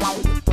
[0.00, 0.47] Bye.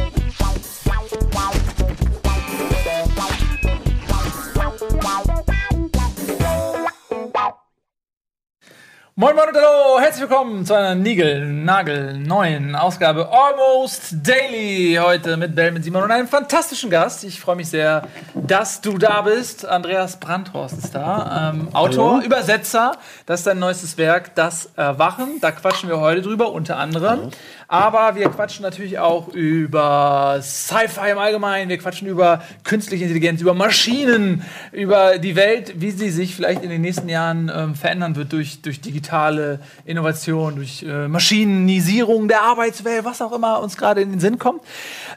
[9.25, 14.99] Moin Moin und hallo, herzlich willkommen zu einer Nigel, Nagel, neuen Ausgabe Almost Daily.
[15.01, 17.23] Heute mit Bell, mit Simon und einem fantastischen Gast.
[17.23, 19.65] Ich freue mich sehr, dass du da bist.
[19.65, 21.53] Andreas Brandhorst ist da.
[21.55, 22.23] Ähm, Autor, hallo.
[22.23, 22.99] Übersetzer.
[23.25, 25.41] Das ist dein neuestes Werk, Das Erwachen.
[25.41, 27.21] Da quatschen wir heute drüber, unter anderem.
[27.21, 27.31] Hallo.
[27.67, 31.69] Aber wir quatschen natürlich auch über Sci-Fi im Allgemeinen.
[31.69, 36.69] Wir quatschen über künstliche Intelligenz, über Maschinen, über die Welt, wie sie sich vielleicht in
[36.69, 43.03] den nächsten Jahren ähm, verändern wird durch, durch digitale Innovation, durch äh, Maschinisierung der Arbeitswelt,
[43.03, 44.61] was auch immer uns gerade in den Sinn kommt.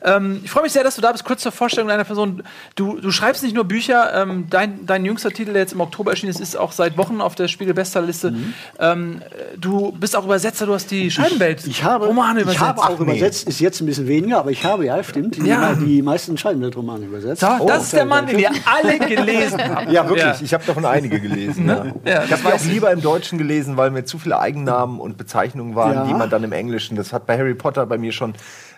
[0.02, 1.24] Ähm, ich freue mich sehr, dass du da bist.
[1.24, 2.42] Kurz zur Vorstellung deiner Person.
[2.76, 4.14] Du, du schreibst nicht nur Bücher.
[4.14, 7.20] Ähm, dein, dein jüngster Titel, der jetzt im Oktober erschienen ist, ist auch seit Wochen
[7.20, 8.30] auf der Spiegel-Bestsellerliste.
[8.30, 8.54] Mhm.
[8.78, 9.22] Ähm,
[9.58, 10.66] du bist auch Übersetzer.
[10.66, 11.60] Du hast die Scheibenwelt.
[11.60, 12.62] Ich, ich habe Romane übersetzt.
[12.62, 13.46] Ich habe auch Ach, übersetzt.
[13.46, 13.50] Nee.
[13.50, 15.74] Ist jetzt ein bisschen weniger, aber ich habe ja, stimmt, ja.
[15.74, 17.40] Die, die meisten Scheibenweltromane übersetzt.
[17.40, 19.90] So, oh, das ist der Mann, den ihr alle gelesen habt.
[19.90, 20.24] Ja, wirklich.
[20.24, 20.36] Ja.
[20.42, 21.66] Ich habe davon einige gelesen.
[21.66, 21.94] Ne?
[22.04, 22.24] Ja.
[22.24, 26.08] Ich habe auch lieber im Deutschen gelesen, weil mir zu viele Eigennamen und Bezeichnungen waren,
[26.08, 26.96] die man dann im Englischen.
[26.96, 28.34] Das hat bei Harry Potter bei mir schon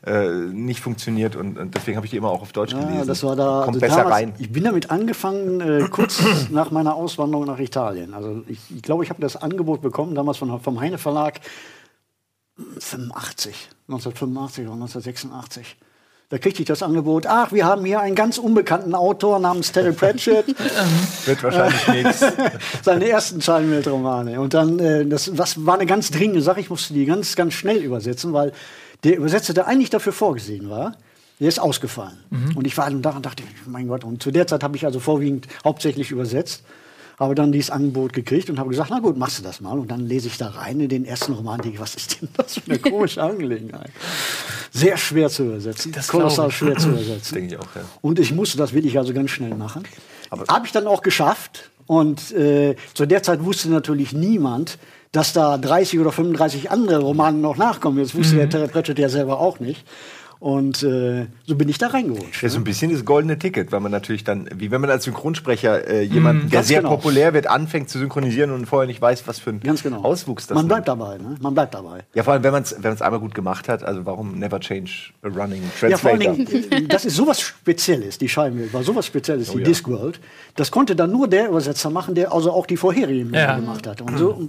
[0.07, 3.07] äh, nicht funktioniert und, und deswegen habe ich die immer auch auf Deutsch ja, gelesen.
[3.07, 4.33] Das war da, Kommt also besser damals, rein.
[4.39, 8.15] Ich bin damit angefangen, äh, kurz nach meiner Auswanderung nach Italien.
[8.15, 11.41] Also ich, ich glaube, ich habe das Angebot bekommen, damals von, vom Heine Verlag
[12.79, 15.77] 85, 1985 oder 1986.
[16.31, 19.93] Da kriegte ich das Angebot, ach, wir haben hier einen ganz unbekannten Autor namens Terry
[19.93, 20.47] Pratchett.
[21.27, 22.25] Wird wahrscheinlich nichts.
[22.83, 24.41] Seine ersten Zeilenweltromane.
[24.41, 27.55] Und dann, äh, das, das war eine ganz dringende Sache, ich musste die ganz, ganz
[27.55, 28.53] schnell übersetzen, weil
[29.03, 30.93] der Übersetzer, der eigentlich dafür vorgesehen war,
[31.41, 32.19] der ist ausgefallen.
[32.31, 32.57] Mhm.
[32.57, 35.01] Und ich war dann daran, dachte, mein Gott, und zu der Zeit habe ich also
[35.01, 36.63] vorwiegend hauptsächlich übersetzt,
[37.21, 39.79] habe dann dieses Angebot gekriegt und habe gesagt, na gut, machst du das mal.
[39.79, 42.55] Und dann lese ich da rein in den ersten Roman, denke, was ist denn das
[42.55, 43.91] für eine komische Angelegenheit?
[44.73, 47.35] Sehr schwer zu übersetzen, das kolossal schwer zu übersetzen.
[47.35, 47.83] denke ich auch, ja.
[48.01, 49.85] Und ich musste das wirklich also ganz schnell machen.
[50.31, 51.71] Habe ich dann auch geschafft.
[51.87, 54.79] Und äh, zu der Zeit wusste natürlich niemand,
[55.13, 57.99] dass da 30 oder 35 andere Romane noch nachkommen.
[57.99, 58.39] Jetzt wusste mhm.
[58.39, 59.85] der Terry Pratchett ja selber auch nicht.
[60.41, 62.43] Und äh, so bin ich da reingerutscht.
[62.43, 62.63] Das ist ne?
[62.63, 66.03] ein bisschen das goldene Ticket, weil man natürlich dann, wie wenn man als Synchronsprecher äh,
[66.03, 66.97] jemanden, mm, der sehr genau.
[66.97, 70.03] populär wird, anfängt zu synchronisieren und vorher nicht weiß, was für ein ganz genau.
[70.03, 71.35] Auswuchs das Man bleibt dabei, ne?
[71.43, 72.05] Man bleibt dabei.
[72.15, 75.13] Ja, vor allem, wenn man es wenn einmal gut gemacht hat, also warum never change
[75.23, 75.91] a running translator?
[75.91, 79.59] Ja, vor allen Dingen, das ist sowas Spezielles, die Scheibenwelt war sowas Spezielles, oh, die
[79.59, 79.65] ja.
[79.67, 80.21] Discworld.
[80.57, 83.57] Das konnte dann nur der Übersetzer machen, der also auch die vorherigen ja.
[83.57, 84.01] gemacht hat.
[84.01, 84.49] Und so,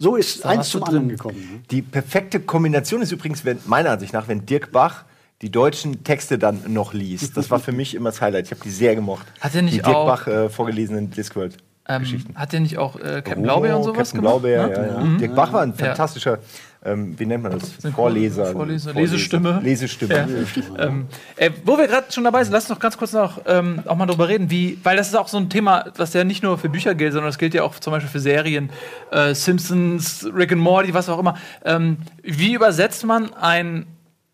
[0.00, 1.38] so ist so eins zum anderen gekommen.
[1.38, 1.60] Ne?
[1.70, 5.04] Die perfekte Kombination ist übrigens, wenn, meiner Ansicht nach, wenn Dirk Bach
[5.42, 7.36] die deutschen Texte dann noch liest.
[7.36, 8.46] Das war für mich immer das Highlight.
[8.46, 9.26] Ich habe die sehr gemocht.
[9.40, 11.56] Hat er nicht die Dirk auch Bach äh, vorgelesenen Discworld.
[11.90, 12.04] Ähm,
[12.34, 14.42] hat er nicht auch äh, Captain oh, Blaubeer und sowas Captain gemacht?
[14.42, 14.72] Blaubeer, ne?
[14.74, 15.00] ja, ja.
[15.00, 15.18] Mhm.
[15.18, 16.38] Dirk Bach war ein fantastischer,
[16.84, 17.72] ähm, wie nennt man das?
[17.94, 18.52] Vorleser.
[18.52, 18.92] Vorleser.
[18.92, 19.60] Lesestimme.
[19.62, 20.14] Lesestimme.
[20.14, 20.84] Ja.
[20.84, 21.06] ähm,
[21.36, 23.96] äh, wo wir gerade schon dabei sind, lass uns noch ganz kurz noch ähm, auch
[23.96, 26.58] mal drüber reden, wie, weil das ist auch so ein Thema, was ja nicht nur
[26.58, 28.68] für Bücher gilt, sondern das gilt ja auch zum Beispiel für Serien,
[29.10, 31.36] äh, Simpsons, Rick and Morty, was auch immer.
[31.64, 33.86] Ähm, wie übersetzt man ein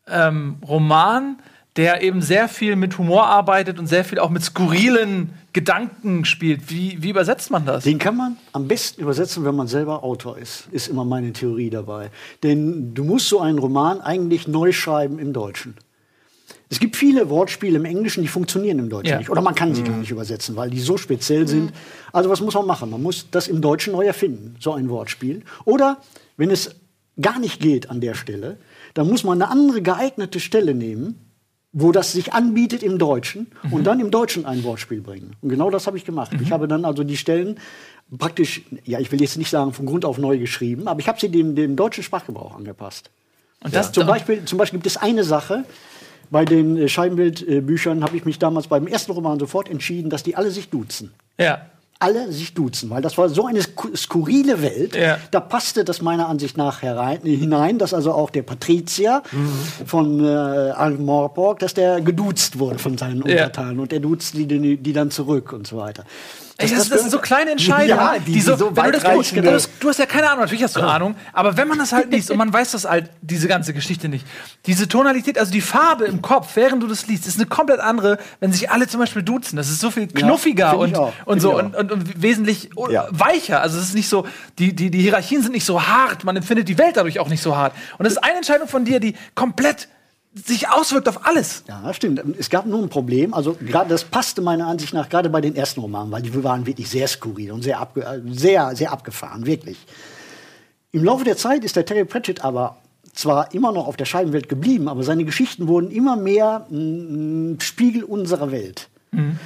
[0.09, 1.38] ähm, Roman,
[1.76, 6.70] der eben sehr viel mit Humor arbeitet und sehr viel auch mit skurrilen Gedanken spielt.
[6.70, 7.84] Wie, wie übersetzt man das?
[7.84, 11.70] Den kann man am besten übersetzen, wenn man selber Autor ist, ist immer meine Theorie
[11.70, 12.10] dabei.
[12.42, 15.75] Denn du musst so einen Roman eigentlich neu schreiben im Deutschen.
[16.71, 19.19] Es gibt viele Wortspiele im Englischen, die funktionieren im Deutschen ja.
[19.19, 19.31] nicht.
[19.31, 19.86] Oder man kann sie mhm.
[19.86, 21.72] gar nicht übersetzen, weil die so speziell sind.
[22.12, 22.91] Also was muss man machen?
[22.91, 25.42] Man muss das im Deutschen neu erfinden, so ein Wortspiel.
[25.65, 25.98] Oder
[26.36, 26.76] wenn es
[27.21, 28.59] gar nicht geht an der Stelle,
[28.94, 31.19] dann muss man eine andere geeignete Stelle nehmen,
[31.72, 33.72] wo das sich anbietet im Deutschen mhm.
[33.72, 35.34] und dann im Deutschen ein Wortspiel bringen.
[35.43, 36.32] Und genau das habe ich gemacht.
[36.32, 36.43] Mhm.
[36.43, 37.59] Ich habe dann also die Stellen
[38.16, 41.19] praktisch, ja, ich will jetzt nicht sagen von Grund auf neu geschrieben, aber ich habe
[41.19, 43.10] sie dem, dem deutschen Sprachgebrauch angepasst.
[43.62, 43.93] Und das ja.
[43.93, 45.65] zum, Beispiel, zum Beispiel gibt es eine Sache,
[46.31, 50.37] bei den äh, Scheinbildbüchern habe ich mich damals beim ersten Roman sofort entschieden, dass die
[50.37, 51.12] alle sich duzen.
[51.38, 51.66] Ja
[51.99, 54.97] alle sich duzen, weil das war so eine skurrile Welt.
[54.97, 55.19] Ja.
[55.31, 59.87] Da passte das meiner Ansicht nach herein, hinein, dass also auch der Patrizier mhm.
[59.87, 63.83] von äh, Ankh-Morpork, dass der geduzt wurde von seinen Untertanen ja.
[63.83, 66.04] und er duzt die, die, die dann zurück und so weiter.
[66.56, 69.03] Das, das, das, sind so kleine Entscheidungen, ja, die, die so, so wenn du, das,
[69.03, 71.78] du, du, hast, du hast ja keine Ahnung, natürlich hast du Ahnung, aber wenn man
[71.78, 74.24] das halt liest und man weiß das halt, diese ganze Geschichte nicht,
[74.66, 78.18] diese Tonalität, also die Farbe im Kopf, während du das liest, ist eine komplett andere,
[78.39, 79.56] wenn sich alle zum Beispiel duzen.
[79.56, 83.09] Das ist so viel knuffiger ja, und, und so und, und, und, wesentlich ja.
[83.10, 83.60] weicher.
[83.60, 84.24] Also es ist nicht so,
[84.60, 87.42] die, die, die Hierarchien sind nicht so hart, man empfindet die Welt dadurch auch nicht
[87.42, 87.74] so hart.
[87.98, 89.89] Und das ist eine Entscheidung von dir, die komplett
[90.34, 91.63] sich auswirkt auf alles.
[91.69, 92.22] Ja, stimmt.
[92.39, 93.33] Es gab nur ein Problem.
[93.34, 96.66] Also gerade das passte meiner Ansicht nach gerade bei den ersten Romanen, weil die waren
[96.66, 99.78] wirklich sehr skurril und sehr, abge sehr, sehr abgefahren, wirklich.
[100.91, 102.78] Im Laufe der Zeit ist der Terry Pratchett aber
[103.13, 108.03] zwar immer noch auf der Scheibenwelt geblieben, aber seine Geschichten wurden immer mehr ein Spiegel
[108.03, 108.89] unserer Welt.
[109.13, 109.39] Mhm.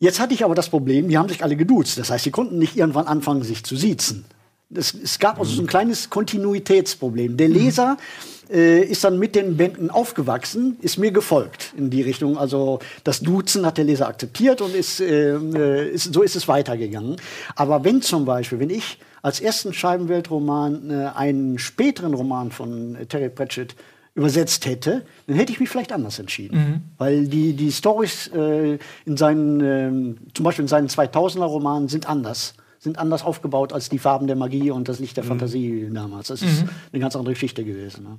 [0.00, 1.98] Jetzt hatte ich aber das Problem, die haben sich alle geduzt.
[1.98, 4.24] Das heißt, sie konnten nicht irgendwann anfangen, sich zu siezen.
[4.74, 7.36] Es, es gab also so ein kleines Kontinuitätsproblem.
[7.36, 7.96] Der Leser
[8.50, 12.36] äh, ist dann mit den Bänden aufgewachsen, ist mir gefolgt in die Richtung.
[12.36, 16.48] Also das Duzen hat der Leser akzeptiert und ist, äh, äh ist so ist es
[16.48, 17.16] weitergegangen.
[17.56, 23.30] Aber wenn zum Beispiel, wenn ich als ersten Scheibenweltroman äh, einen späteren Roman von Terry
[23.30, 23.74] Pratchett
[24.14, 26.58] übersetzt hätte, dann hätte ich mich vielleicht anders entschieden.
[26.58, 26.80] Mhm.
[26.98, 32.08] Weil die, die Stories äh, in seinen, äh, zum Beispiel in seinen 2000er Romanen sind
[32.08, 32.54] anders.
[32.78, 35.28] Sind anders aufgebaut als die Farben der Magie und das Licht der mhm.
[35.28, 36.28] Fantasie damals.
[36.28, 36.68] Das ist mhm.
[36.92, 38.04] eine ganz andere Geschichte gewesen.
[38.04, 38.18] Ne?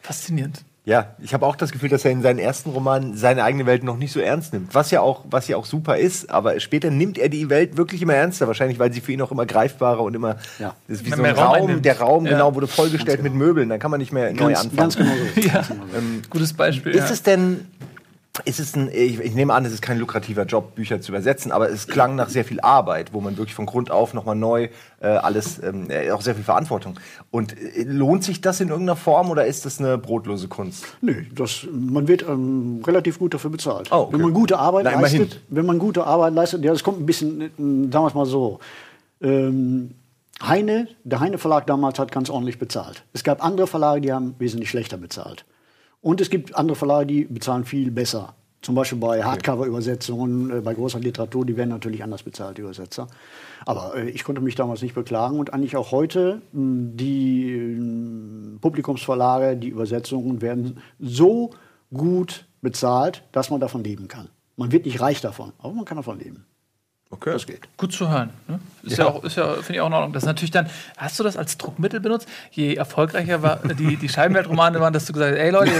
[0.00, 0.64] Faszinierend.
[0.86, 3.82] Ja, ich habe auch das Gefühl, dass er in seinen ersten Romanen seine eigene Welt
[3.82, 4.72] noch nicht so ernst nimmt.
[4.72, 8.02] Was ja auch, was ja auch super ist, aber später nimmt er die Welt wirklich
[8.02, 10.36] immer ernster, wahrscheinlich, weil sie für ihn auch immer greifbarer und immer.
[10.60, 10.76] Ja.
[10.86, 12.32] Das ist wie so ein Raum, Raum der Raum, ja.
[12.34, 13.30] genau, wurde vollgestellt genau.
[13.30, 14.76] mit Möbeln, dann kann man nicht mehr ganz, neu anfangen.
[14.76, 15.40] Ganz genau so.
[15.40, 15.64] ja.
[15.98, 16.92] Ähm, Gutes Beispiel.
[16.92, 17.66] Ist es denn
[18.44, 21.52] ist es ein, ich, ich, nehme an, es ist kein lukrativer Job, Bücher zu übersetzen,
[21.52, 24.68] aber es klang nach sehr viel Arbeit, wo man wirklich von Grund auf nochmal neu
[25.00, 26.98] äh, alles, ähm, äh, auch sehr viel Verantwortung.
[27.30, 30.84] Und äh, lohnt sich das in irgendeiner Form oder ist das eine brotlose Kunst?
[31.00, 33.88] Nö, das, man wird ähm, relativ gut dafür bezahlt.
[33.90, 34.14] Oh, okay.
[34.14, 37.06] Wenn man gute Arbeit Na, leistet, wenn man gute Arbeit leistet, ja, das kommt ein
[37.06, 37.48] bisschen, äh,
[37.88, 38.58] damals mal so.
[39.20, 39.94] Ähm,
[40.42, 43.04] Heine, der Heine Verlag damals hat ganz ordentlich bezahlt.
[43.12, 45.46] Es gab andere Verlage, die haben wesentlich schlechter bezahlt.
[46.06, 48.36] Und es gibt andere Verlage, die bezahlen viel besser.
[48.62, 53.08] Zum Beispiel bei Hardcover-Übersetzungen, äh, bei großer Literatur, die werden natürlich anders bezahlt, die Übersetzer.
[53.64, 57.78] Aber äh, ich konnte mich damals nicht beklagen und eigentlich auch heute, mh, die mh,
[57.78, 61.50] hm, Publikumsverlage, die Übersetzungen werden so
[61.92, 64.28] gut bezahlt, dass man davon leben kann.
[64.56, 66.46] Man wird nicht reich davon, aber man kann davon leben.
[67.08, 67.32] Okay.
[67.32, 67.60] Das geht.
[67.76, 68.30] Gut zu hören.
[68.48, 68.58] Ne?
[68.82, 70.12] Ist ja, ja auch, ist ja, finde ich auch in Ordnung.
[70.12, 72.28] Das ist natürlich dann, hast du das als Druckmittel benutzt?
[72.50, 75.70] Je erfolgreicher war, die, die Scheibenweltromane waren, dass du gesagt hast, ey Leute,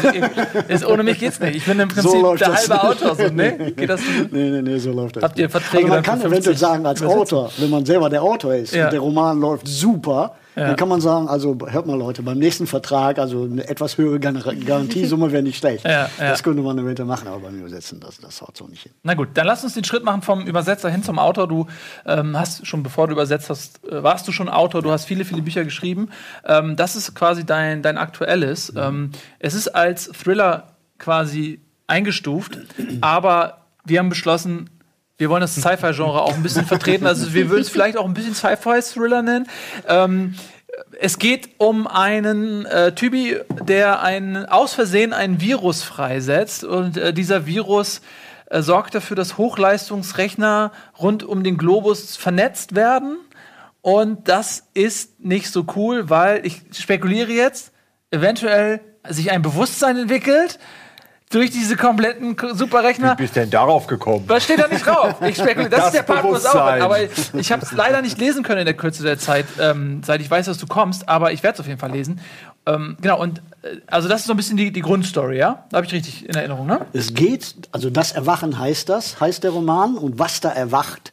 [0.68, 1.56] ist, ohne mich geht's nicht.
[1.56, 2.82] Ich bin im Prinzip so der halbe.
[2.82, 3.16] Autor.
[3.16, 3.72] So, ne?
[3.76, 4.06] Geht das so?
[4.30, 5.24] Nee, nee, nee, so läuft das.
[5.24, 8.54] Habt ihr Verträge also man kann eventuell sagen, als Autor, wenn man selber der Autor
[8.54, 8.84] ist ja.
[8.84, 10.68] und der Roman läuft super, ja.
[10.68, 14.18] Dann kann man sagen, also hört mal Leute, beim nächsten Vertrag, also eine etwas höhere
[14.18, 15.84] Garantiesumme wäre nicht schlecht.
[15.96, 16.30] Ja, ja.
[16.30, 18.92] Das könnte man eventuell machen, aber beim Übersetzen, das, das haut so nicht hin.
[19.02, 21.46] Na gut, dann lass uns den Schritt machen vom Übersetzer hin zum Autor.
[21.46, 21.66] Du
[22.06, 25.24] ähm, hast schon, bevor du übersetzt hast, äh, warst du schon Autor, du hast viele,
[25.24, 26.08] viele Bücher geschrieben.
[26.44, 28.72] Ähm, das ist quasi dein, dein aktuelles.
[28.72, 28.78] Mhm.
[28.78, 32.58] Ähm, es ist als Thriller quasi eingestuft,
[33.00, 34.70] aber wir haben beschlossen,
[35.18, 37.06] wir wollen das Sci-Fi-Genre auch ein bisschen vertreten.
[37.06, 39.48] Also wir würden es vielleicht auch ein bisschen Sci-Fi-Thriller nennen.
[39.88, 40.34] Ähm,
[41.00, 46.64] es geht um einen äh, Typi, der ein, aus Versehen ein Virus freisetzt.
[46.64, 48.02] Und äh, dieser Virus
[48.50, 53.16] äh, sorgt dafür, dass Hochleistungsrechner rund um den Globus vernetzt werden.
[53.80, 57.72] Und das ist nicht so cool, weil ich spekuliere jetzt,
[58.10, 60.58] eventuell sich ein Bewusstsein entwickelt
[61.30, 63.18] durch diese kompletten Superrechner.
[63.18, 64.24] Wie bist du denn darauf gekommen?
[64.28, 65.16] Was steht da nicht drauf?
[65.22, 68.00] Ich spekuliere, das, das, ist der Part, wo es auch Aber ich habe es leider
[68.00, 71.08] nicht lesen können in der Kürze der Zeit, ähm, seit ich weiß, dass du kommst,
[71.08, 72.20] aber ich werde es auf jeden Fall lesen.
[72.66, 75.64] Ähm, genau, und äh, also das ist so ein bisschen die, die Grundstory, ja?
[75.70, 76.84] Da habe ich richtig in Erinnerung, ne?
[76.92, 81.12] Es geht, also das Erwachen heißt das, heißt der Roman, und was da erwacht,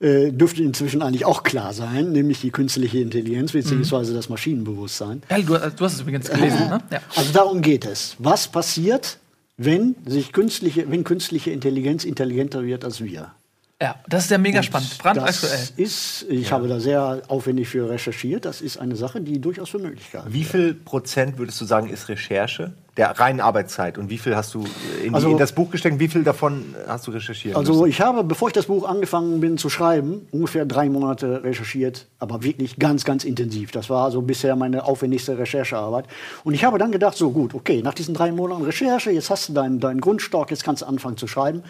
[0.00, 4.10] äh, dürfte inzwischen eigentlich auch klar sein, nämlich die künstliche Intelligenz bzw.
[4.10, 4.14] Mhm.
[4.14, 5.22] das Maschinenbewusstsein.
[5.28, 6.80] Ja, du, du, hast es übrigens gelesen, ne?
[6.90, 7.00] Ja.
[7.14, 8.16] Also darum geht es.
[8.18, 9.18] Was passiert,
[9.62, 13.32] wenn sich künstliche, wenn künstliche Intelligenz intelligenter wird als wir.
[13.80, 15.52] Ja, das ist ja mega spannend, brandaktuell.
[15.52, 16.52] Das ist, ich ja.
[16.52, 20.32] habe da sehr aufwendig für recherchiert, das ist eine Sache, die durchaus für möglich ist.
[20.32, 23.98] Wie viel Prozent würdest du sagen, ist Recherche der reinen Arbeitszeit?
[23.98, 24.64] Und wie viel hast du
[25.04, 25.98] in, also, in das Buch gesteckt?
[25.98, 27.56] Wie viel davon hast du recherchiert?
[27.56, 27.86] Also müssen?
[27.86, 32.42] ich habe, bevor ich das Buch angefangen bin zu schreiben, ungefähr drei Monate recherchiert, aber
[32.42, 33.70] wirklich ganz, ganz intensiv.
[33.70, 36.06] Das war so bisher meine aufwendigste Recherchearbeit.
[36.44, 39.48] Und ich habe dann gedacht, so gut, okay, nach diesen drei Monaten Recherche, jetzt hast
[39.48, 41.62] du deinen, deinen Grundstock, jetzt kannst du anfangen zu schreiben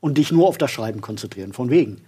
[0.00, 1.52] und dich nur auf das Schreiben konzentrieren.
[1.52, 1.98] Von wegen.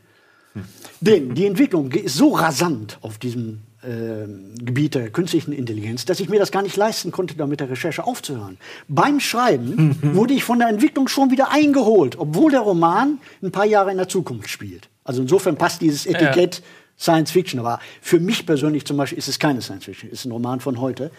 [0.55, 0.65] Hm.
[1.01, 6.39] Denn die Entwicklung ist so rasant auf diesem Gebiet der künstlichen Intelligenz, dass ich mir
[6.39, 8.59] das gar nicht leisten konnte, da mit der Recherche aufzuhören.
[8.89, 13.67] Beim Schreiben wurde ich von der Entwicklung schon wieder eingeholt, obwohl der Roman ein paar
[13.67, 14.89] Jahre in der Zukunft spielt.
[15.05, 16.65] Also insofern passt dieses Etikett ja.
[16.99, 17.59] Science Fiction.
[17.59, 20.61] Aber für mich persönlich zum Beispiel ist es keine Science Fiction, es ist ein Roman
[20.61, 21.11] von heute.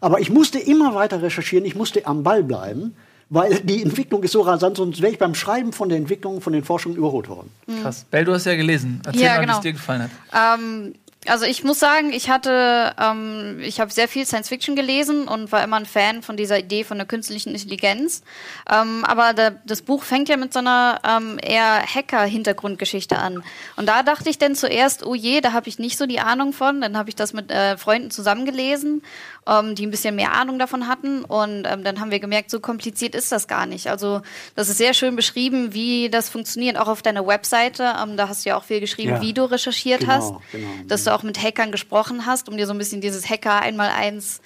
[0.00, 2.94] Aber ich musste immer weiter recherchieren, ich musste am Ball bleiben
[3.28, 6.52] weil die Entwicklung ist so rasant, sonst wäre ich beim Schreiben von der Entwicklung, von
[6.52, 7.50] den Forschungen überholt worden.
[7.66, 7.82] Mhm.
[7.82, 8.06] Krass.
[8.10, 9.00] Bell, du hast ja gelesen.
[9.04, 9.52] Erzähl ja, mal, genau.
[9.52, 10.60] wie es dir gefallen hat.
[10.60, 10.94] Ähm,
[11.28, 15.52] Also ich muss sagen, ich hatte, ähm, ich habe sehr viel Science Fiction gelesen und
[15.52, 18.22] war immer ein Fan von dieser Idee von der künstlichen Intelligenz.
[18.70, 23.42] Ähm, aber der, das Buch fängt ja mit so einer ähm, eher Hacker-Hintergrundgeschichte an.
[23.76, 26.52] Und da dachte ich dann zuerst, oh je, da habe ich nicht so die Ahnung
[26.52, 26.80] von.
[26.80, 29.02] Dann habe ich das mit äh, Freunden zusammengelesen
[29.46, 31.24] ähm, die ein bisschen mehr Ahnung davon hatten.
[31.24, 33.88] Und ähm, dann haben wir gemerkt, so kompliziert ist das gar nicht.
[33.88, 34.22] Also
[34.54, 37.94] das ist sehr schön beschrieben, wie das funktioniert, auch auf deiner Webseite.
[38.02, 39.20] Ähm, da hast du ja auch viel geschrieben, ja.
[39.20, 40.68] wie du recherchiert genau, hast, genau.
[40.88, 43.90] dass du auch mit Hackern gesprochen hast, um dir so ein bisschen dieses Hacker einmal
[43.90, 44.40] eins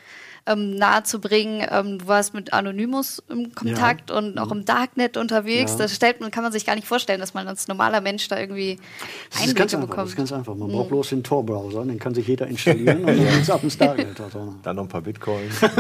[0.51, 1.67] ähm, nahezubringen.
[1.71, 4.17] Ähm, du warst mit Anonymous im Kontakt ja.
[4.17, 5.73] und auch im Darknet unterwegs.
[5.73, 5.79] Ja.
[5.79, 8.39] Das stellt man, kann man sich gar nicht vorstellen, dass man als normaler Mensch da
[8.39, 8.79] irgendwie
[9.31, 9.99] das Einblicke ist ganz bekommt.
[9.99, 10.55] das ist ganz einfach.
[10.55, 10.73] Man mhm.
[10.73, 14.21] braucht bloß den Tor-Browser, den kann sich jeder installieren und dann ist ab ins Darknet.
[14.21, 14.55] Also.
[14.63, 15.55] Dann noch ein paar Bitcoins.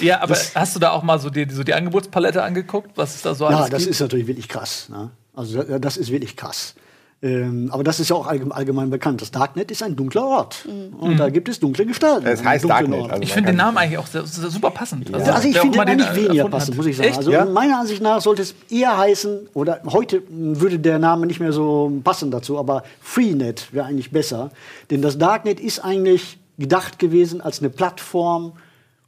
[0.00, 3.16] Ja, aber das, hast du da auch mal so die, so die Angebotspalette angeguckt, was
[3.16, 3.90] es da so alles Ja, das gibt?
[3.90, 4.88] ist natürlich wirklich krass.
[4.88, 5.10] Ne?
[5.34, 6.74] Also das ist wirklich krass.
[7.20, 9.20] Ähm, aber das ist ja auch allgemein bekannt.
[9.20, 10.66] Das Darknet ist ein dunkler Ort.
[10.66, 10.94] Mhm.
[10.94, 12.24] Und da gibt es dunkle Gestalten.
[12.24, 13.10] Das heißt Darknet.
[13.10, 15.08] Also ich finde den Namen eigentlich auch super passend.
[15.08, 15.16] Ja.
[15.16, 17.08] Also, also, ich finde den eigentlich weniger passend, muss ich sagen.
[17.08, 17.18] Echt?
[17.18, 17.44] Also ja?
[17.44, 21.92] meiner Ansicht nach sollte es eher heißen, oder heute würde der Name nicht mehr so
[22.04, 24.50] passen dazu, aber Freenet wäre eigentlich besser.
[24.90, 28.52] Denn das Darknet ist eigentlich gedacht gewesen als eine Plattform,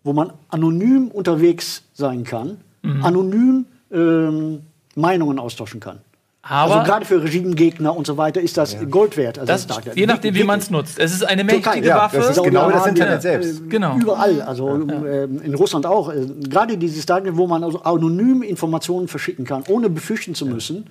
[0.02, 3.04] wo man anonym unterwegs sein kann, mhm.
[3.04, 4.62] anonym ähm,
[4.96, 6.00] Meinungen austauschen kann.
[6.42, 8.84] Aber also gerade für Regimegegner und so weiter ist das ja.
[8.84, 9.38] Gold wert.
[9.38, 10.98] Also das, das je nachdem, wie man es nutzt.
[10.98, 12.16] Es ist eine mächtige ja, Waffe.
[12.16, 13.68] Das ist genau das Internet selbst.
[13.68, 13.96] Genau.
[13.98, 15.04] Überall, also ja.
[15.04, 16.10] äh, in Russland auch.
[16.10, 20.86] Äh, gerade dieses Darknet, wo man also anonym Informationen verschicken kann, ohne befürchten zu müssen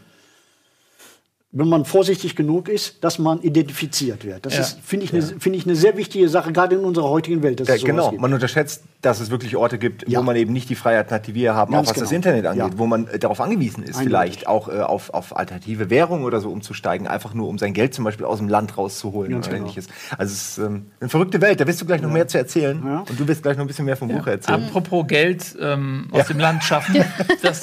[1.51, 4.46] wenn man vorsichtig genug ist, dass man identifiziert wird.
[4.46, 4.63] Das ja.
[4.84, 5.27] finde ich, eine ja.
[5.39, 7.68] find ich, eine sehr wichtige Sache, gerade in unserer heutigen Welt.
[7.68, 10.20] Ja, genau, man unterschätzt, dass es wirklich Orte gibt, ja.
[10.20, 12.06] wo man eben nicht die Freiheit hat, die wir haben, Ganz auch was genau.
[12.06, 14.08] das Internet angeht, wo man äh, darauf angewiesen ist, Eindeutig.
[14.08, 17.96] vielleicht auch äh, auf, auf alternative Währungen oder so umzusteigen, einfach nur um sein Geld
[17.96, 19.70] zum Beispiel aus dem Land rauszuholen Ganz oder genau.
[19.70, 19.88] ähnliches.
[20.20, 22.79] Also es ist ähm, eine verrückte Welt, da wirst du gleich noch mehr zu erzählen
[23.10, 24.65] und du wirst gleich noch ein bisschen mehr vom Buch erzählen.
[24.65, 27.03] Apropos Geld ähm, aus dem Land schaffen,
[27.41, 27.62] das,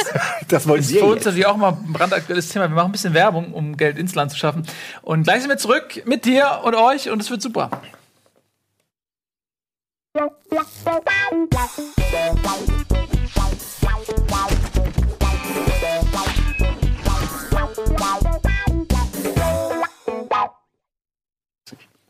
[0.48, 2.68] das wollen ist für uns natürlich auch mal ein brandaktuelles Thema.
[2.68, 4.66] Wir machen ein bisschen Werbung, um Geld ins Land zu schaffen.
[5.02, 7.70] Und gleich sind wir zurück mit dir und euch und es wird super.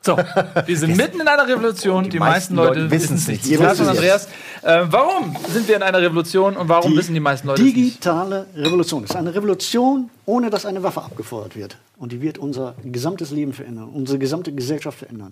[0.06, 2.04] So, wir sind mitten in einer Revolution.
[2.04, 3.44] Die, die meisten, meisten, Leute, wissen es nicht.
[3.46, 4.28] Ihr wisst Andreas,
[4.62, 7.66] äh, warum sind wir in einer Revolution und warum die wissen die meisten Leute es
[7.66, 7.76] nicht?
[7.76, 9.02] Digitale Revolution.
[9.02, 11.76] Es ist eine Revolution, ohne dass eine Waffe abgefeuert wird.
[11.98, 15.30] Und die wird unser gesamtes Leben verändern, unsere gesamte Gesellschaft verändern.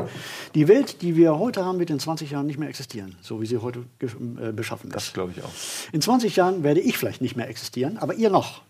[0.56, 3.46] Die Welt, die wir heute haben, wird in 20 Jahren nicht mehr existieren, so wie
[3.46, 4.96] sie heute äh, beschaffen ist.
[4.96, 5.50] Das glaube ich auch.
[5.92, 8.62] In 20 Jahren werde ich vielleicht nicht mehr existieren, aber ihr noch.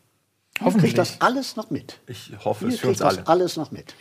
[0.60, 0.92] Hoffentlich.
[0.92, 1.98] Ihr kriegt das alles noch mit.
[2.06, 3.18] Ich hoffe es für uns alle.
[3.18, 3.94] Das alles noch mit.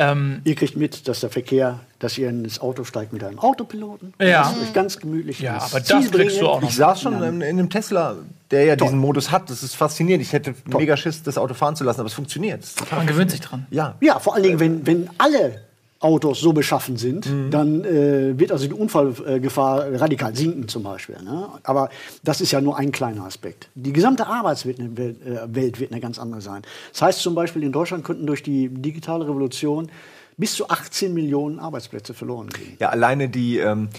[0.00, 4.14] Ähm, ihr kriegt mit, dass der Verkehr, dass ihr ins Auto steigt mit einem Autopiloten.
[4.18, 4.50] Ja.
[4.50, 5.40] Das euch ganz gemütlich.
[5.40, 6.70] Ja, aber Ziel das kriegst du auch noch.
[6.70, 8.16] Ich saß schon in, in einem Tesla,
[8.50, 8.86] der ja Toll.
[8.88, 9.50] diesen Modus hat.
[9.50, 10.24] Das ist faszinierend.
[10.24, 10.80] Ich hätte Toll.
[10.80, 12.64] mega Schiss, das Auto fahren zu lassen, aber es funktioniert.
[12.90, 13.66] Man gewöhnt sich dran.
[13.70, 13.96] Ja.
[14.00, 15.60] Ja, vor allen Dingen, wenn, wenn alle
[16.00, 17.50] Autos so beschaffen sind, mhm.
[17.50, 21.16] dann äh, wird also die Unfallgefahr radikal sinken zum Beispiel.
[21.22, 21.48] Ne?
[21.62, 21.90] Aber
[22.24, 23.68] das ist ja nur ein kleiner Aspekt.
[23.74, 26.62] Die gesamte Arbeitswelt äh, wird eine ganz andere sein.
[26.92, 29.90] Das heißt zum Beispiel, in Deutschland könnten durch die digitale Revolution
[30.38, 32.76] bis zu 18 Millionen Arbeitsplätze verloren gehen.
[32.78, 33.90] Ja, alleine die ähm,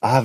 [0.00, 0.22] Ah,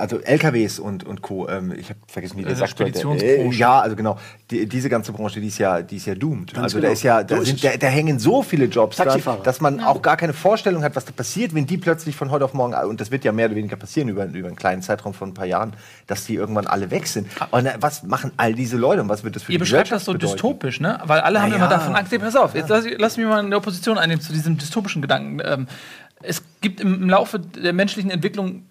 [0.00, 1.48] also LKWs und, und Co.
[1.48, 2.80] Ähm, ich habe vergessen, wie der sagt.
[2.80, 4.18] Äh, ja, also genau.
[4.50, 6.52] Die, diese ganze Branche, die ist ja, die ist ja doomed.
[6.52, 6.88] Ganz also genau.
[6.88, 9.86] da ist ja, da, sind, da, da, hängen so viele Jobs dran, dass man ja.
[9.86, 12.74] auch gar keine Vorstellung hat, was da passiert, wenn die plötzlich von heute auf morgen,
[12.74, 15.34] und das wird ja mehr oder weniger passieren über, über einen kleinen Zeitraum von ein
[15.34, 15.74] paar Jahren,
[16.08, 17.28] dass die irgendwann alle weg sind.
[17.38, 17.46] Ah.
[17.52, 19.92] Und äh, was machen all diese Leute und was wird das für Ihr die beschreibt
[19.92, 20.32] das so bedeuten?
[20.32, 20.98] dystopisch, ne?
[21.04, 22.12] Weil alle haben ja, immer davon Angst.
[22.18, 25.40] Pass auf, jetzt lass, lass mich mal in der Opposition einnehmen zu diesem dystopischen Gedanken.
[25.44, 25.68] Ähm,
[26.26, 28.64] es gibt im Laufe der menschlichen Entwicklung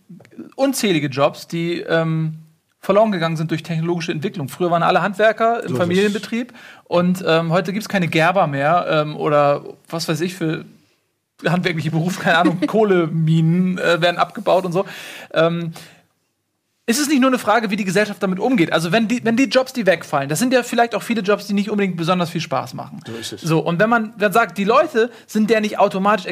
[0.56, 2.40] unzählige Jobs, die ähm,
[2.80, 4.50] verloren gegangen sind durch technologische Entwicklung.
[4.50, 8.86] Früher waren alle Handwerker im so Familienbetrieb und ähm, heute gibt es keine Gerber mehr
[8.90, 10.66] ähm, oder was weiß ich für
[11.46, 14.86] handwerkliche Berufe, keine Ahnung, Kohleminen äh, werden abgebaut und so.
[15.34, 15.74] Ähm,
[16.86, 18.74] ist es nicht nur eine Frage, wie die Gesellschaft damit umgeht?
[18.74, 21.48] Also, wenn die, wenn die Jobs, die wegfallen, das sind ja vielleicht auch viele Jobs,
[21.48, 23.00] die nicht unbedingt besonders viel Spaß machen.
[23.08, 23.42] So ist es.
[23.42, 26.26] So, und wenn man dann sagt, die Leute sind ja nicht automatisch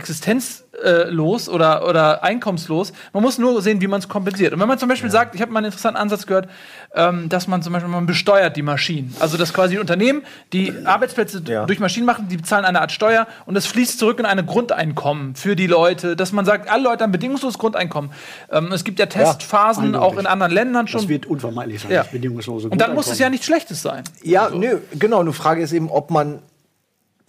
[0.72, 4.54] existenzlos oder, oder einkommenslos, man muss nur sehen, wie man es kompensiert.
[4.54, 5.14] Und wenn man zum Beispiel ja.
[5.14, 6.48] sagt, ich habe mal einen interessanten Ansatz gehört,
[6.96, 9.16] ähm, dass man zum Beispiel, man besteuert die Maschinen.
[9.20, 10.24] Also, dass quasi Unternehmen,
[10.54, 11.66] die Arbeitsplätze ja.
[11.66, 15.36] durch Maschinen machen, die bezahlen eine Art Steuer und das fließt zurück in ein Grundeinkommen
[15.36, 18.12] für die Leute, dass man sagt, alle Leute haben bedingungsloses Grundeinkommen.
[18.52, 21.02] Ähm, es gibt ja Testphasen ja, auch in anderen Ländern schon.
[21.02, 22.04] Das wird unvermeidlich sein, ja.
[22.10, 24.04] bedingungslose Und dann muss es ja nichts Schlechtes sein.
[24.24, 24.58] Ja, also.
[24.58, 25.20] nö, genau.
[25.22, 26.40] Eine Frage ist eben, ob man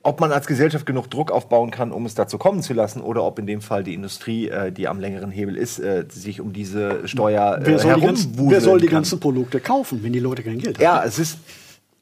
[0.02, 3.24] ob man als Gesellschaft genug Druck aufbauen kann, um es dazu kommen zu lassen, oder
[3.24, 6.52] ob in dem Fall die Industrie, äh, die am längeren Hebel ist, äh, sich um
[6.52, 10.20] diese Steuer äh, wer soll, die ganzen, wer soll die ganzen Produkte kaufen, wenn die
[10.20, 10.84] Leute kein Geld haben?
[10.84, 11.38] Ja, es ist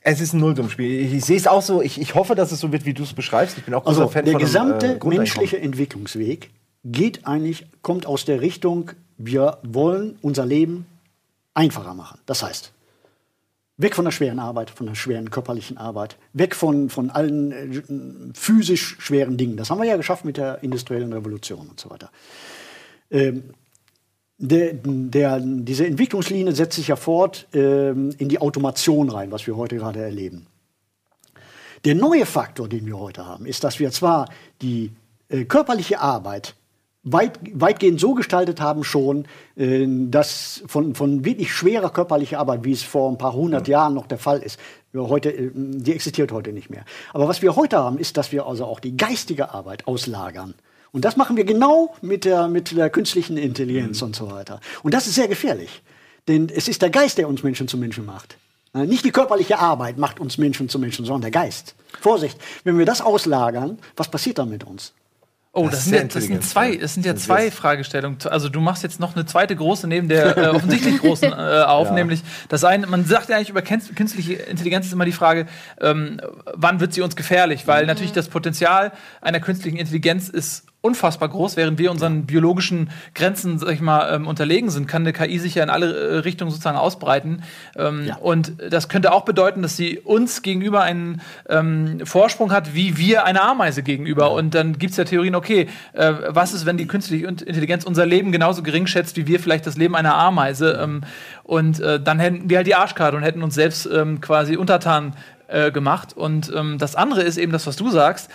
[0.02, 1.00] es ist ein Nullsummspiel.
[1.00, 1.82] Ich, ich sehe es auch so.
[1.82, 3.58] Ich, ich hoffe, dass es so wird, wie du es beschreibst.
[3.58, 6.50] Ich bin auch also, Fan der von gesamte einem, äh, menschliche Entwicklungsweg
[6.84, 10.86] geht eigentlich, kommt aus der Richtung, wir wollen unser Leben
[11.52, 12.18] einfacher machen.
[12.24, 12.72] Das heißt,
[13.80, 17.82] weg von der schweren Arbeit, von der schweren körperlichen Arbeit, weg von, von allen äh,
[18.34, 19.56] physisch schweren Dingen.
[19.56, 22.10] Das haben wir ja geschafft mit der industriellen Revolution und so weiter.
[23.10, 23.54] Ähm,
[24.38, 29.56] der, der, diese Entwicklungslinie setzt sich ja fort ähm, in die Automation rein, was wir
[29.56, 30.46] heute gerade erleben.
[31.84, 34.28] Der neue Faktor, den wir heute haben, ist, dass wir zwar
[34.62, 34.92] die
[35.28, 36.54] äh, körperliche Arbeit
[37.02, 39.26] weit, weitgehend so gestaltet haben schon,
[39.56, 43.78] äh, dass von, von wirklich schwerer körperlicher Arbeit, wie es vor ein paar hundert ja.
[43.80, 44.58] Jahren noch der Fall ist,
[44.94, 46.84] heute, äh, die existiert heute nicht mehr.
[47.12, 50.54] Aber was wir heute haben, ist, dass wir also auch die geistige Arbeit auslagern.
[50.92, 54.08] Und das machen wir genau mit der, mit der künstlichen Intelligenz mhm.
[54.08, 54.60] und so weiter.
[54.82, 55.82] Und das ist sehr gefährlich.
[56.28, 58.36] Denn es ist der Geist, der uns Menschen zu Menschen macht.
[58.72, 61.74] Nicht die körperliche Arbeit macht uns Menschen zu Menschen, sondern der Geist.
[62.00, 64.92] Vorsicht, wenn wir das auslagern, was passiert dann mit uns?
[65.52, 68.18] Oh, das, das, sind, ja, das sind zwei, das sind ja zwei Fragestellungen.
[68.26, 71.88] Also du machst jetzt noch eine zweite große neben der äh, offensichtlich großen äh, auf,
[71.88, 71.94] ja.
[71.94, 75.46] nämlich das eine, man sagt ja eigentlich über künstliche Intelligenz ist immer die Frage,
[75.80, 76.20] ähm,
[76.54, 77.66] wann wird sie uns gefährlich?
[77.66, 77.88] Weil mhm.
[77.88, 83.70] natürlich das Potenzial einer künstlichen Intelligenz ist unfassbar groß, während wir unseren biologischen Grenzen, sag
[83.70, 86.78] ich mal, ähm, unterlegen sind, kann eine KI sich ja in alle äh, Richtungen sozusagen
[86.78, 87.42] ausbreiten.
[87.76, 88.16] Ähm, ja.
[88.16, 93.24] Und das könnte auch bedeuten, dass sie uns gegenüber einen ähm, Vorsprung hat, wie wir
[93.24, 94.24] eine Ameise gegenüber.
[94.24, 94.28] Ja.
[94.28, 98.06] Und dann gibt es ja Theorien, okay, äh, was ist, wenn die künstliche Intelligenz unser
[98.06, 100.78] Leben genauso gering schätzt, wie wir vielleicht das Leben einer Ameise?
[100.82, 101.02] Ähm,
[101.44, 105.14] und äh, dann hätten wir halt die Arschkarte und hätten uns selbst ähm, quasi untertan
[105.48, 106.16] äh, gemacht.
[106.16, 108.30] Und ähm, das andere ist eben das, was du sagst,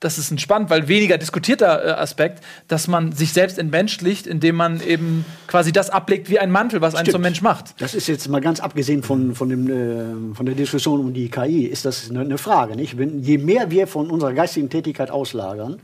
[0.00, 4.80] das ist entspannt, weil weniger diskutierter äh, Aspekt, dass man sich selbst entmenschlicht, indem man
[4.80, 7.08] eben quasi das ablegt wie ein Mantel, was Stimmt.
[7.08, 7.80] einen zum Mensch macht.
[7.80, 11.28] Das ist jetzt mal ganz abgesehen von, von, dem, äh, von der Diskussion um die
[11.30, 12.76] KI, ist das eine, eine Frage.
[12.76, 12.98] Nicht?
[12.98, 15.80] Wenn, je mehr wir von unserer geistigen Tätigkeit auslagern,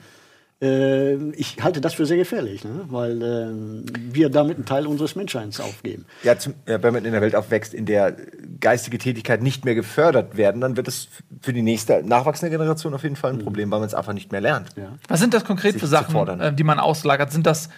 [1.37, 2.85] ich halte das für sehr gefährlich, ne?
[2.89, 6.07] weil äh, wir damit einen Teil unseres Menschseins aufgeben.
[6.23, 8.17] Ja, zum, ja, wenn man in einer Welt aufwächst, in der
[8.61, 11.09] geistige Tätigkeit nicht mehr gefördert werden, dann wird es
[11.43, 13.43] für die nächste nachwachsende Generation auf jeden Fall ein mhm.
[13.43, 14.71] Problem, weil man es einfach nicht mehr lernt.
[14.77, 14.93] Ja.
[15.09, 17.33] Was sind das konkret für Sachen, äh, die man auslagert?
[17.33, 17.69] Sind das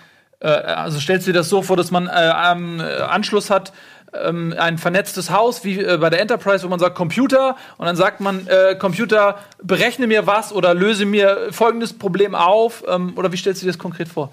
[0.41, 3.73] äh, also stellst du dir das so vor, dass man äh, Anschluss hat
[4.13, 7.97] ähm, ein vernetztes Haus wie äh, bei der Enterprise, wo man sagt Computer und dann
[7.97, 13.33] sagt man äh, Computer berechne mir was oder löse mir folgendes Problem auf ähm, oder
[13.33, 14.31] wie stellst du dir das konkret vor?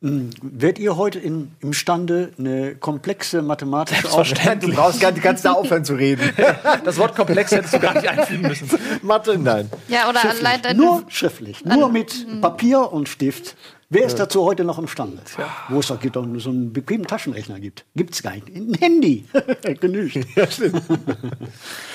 [0.00, 4.56] Hm, Werdet ihr heute in, imstande, eine komplexe mathematische Aufgabe?
[4.60, 6.32] Du brauchst gar nicht, kannst da aufhören zu reden.
[6.84, 8.70] das Wort komplex hättest du gar nicht einfügen müssen.
[9.02, 9.68] Mathe, nein.
[9.88, 10.74] Ja, oder schriftlich.
[10.76, 11.64] Nur schriftlich.
[11.64, 12.40] Nur mit hm.
[12.40, 13.56] Papier und Stift.
[13.90, 15.22] Wer ist dazu heute noch imstande?
[15.38, 15.48] Ja.
[15.70, 17.86] Wo es doch so einen bequemen Taschenrechner gibt.
[17.96, 18.54] Gibt es gar nicht.
[18.54, 19.24] Ein Handy.
[19.80, 20.18] Genügt.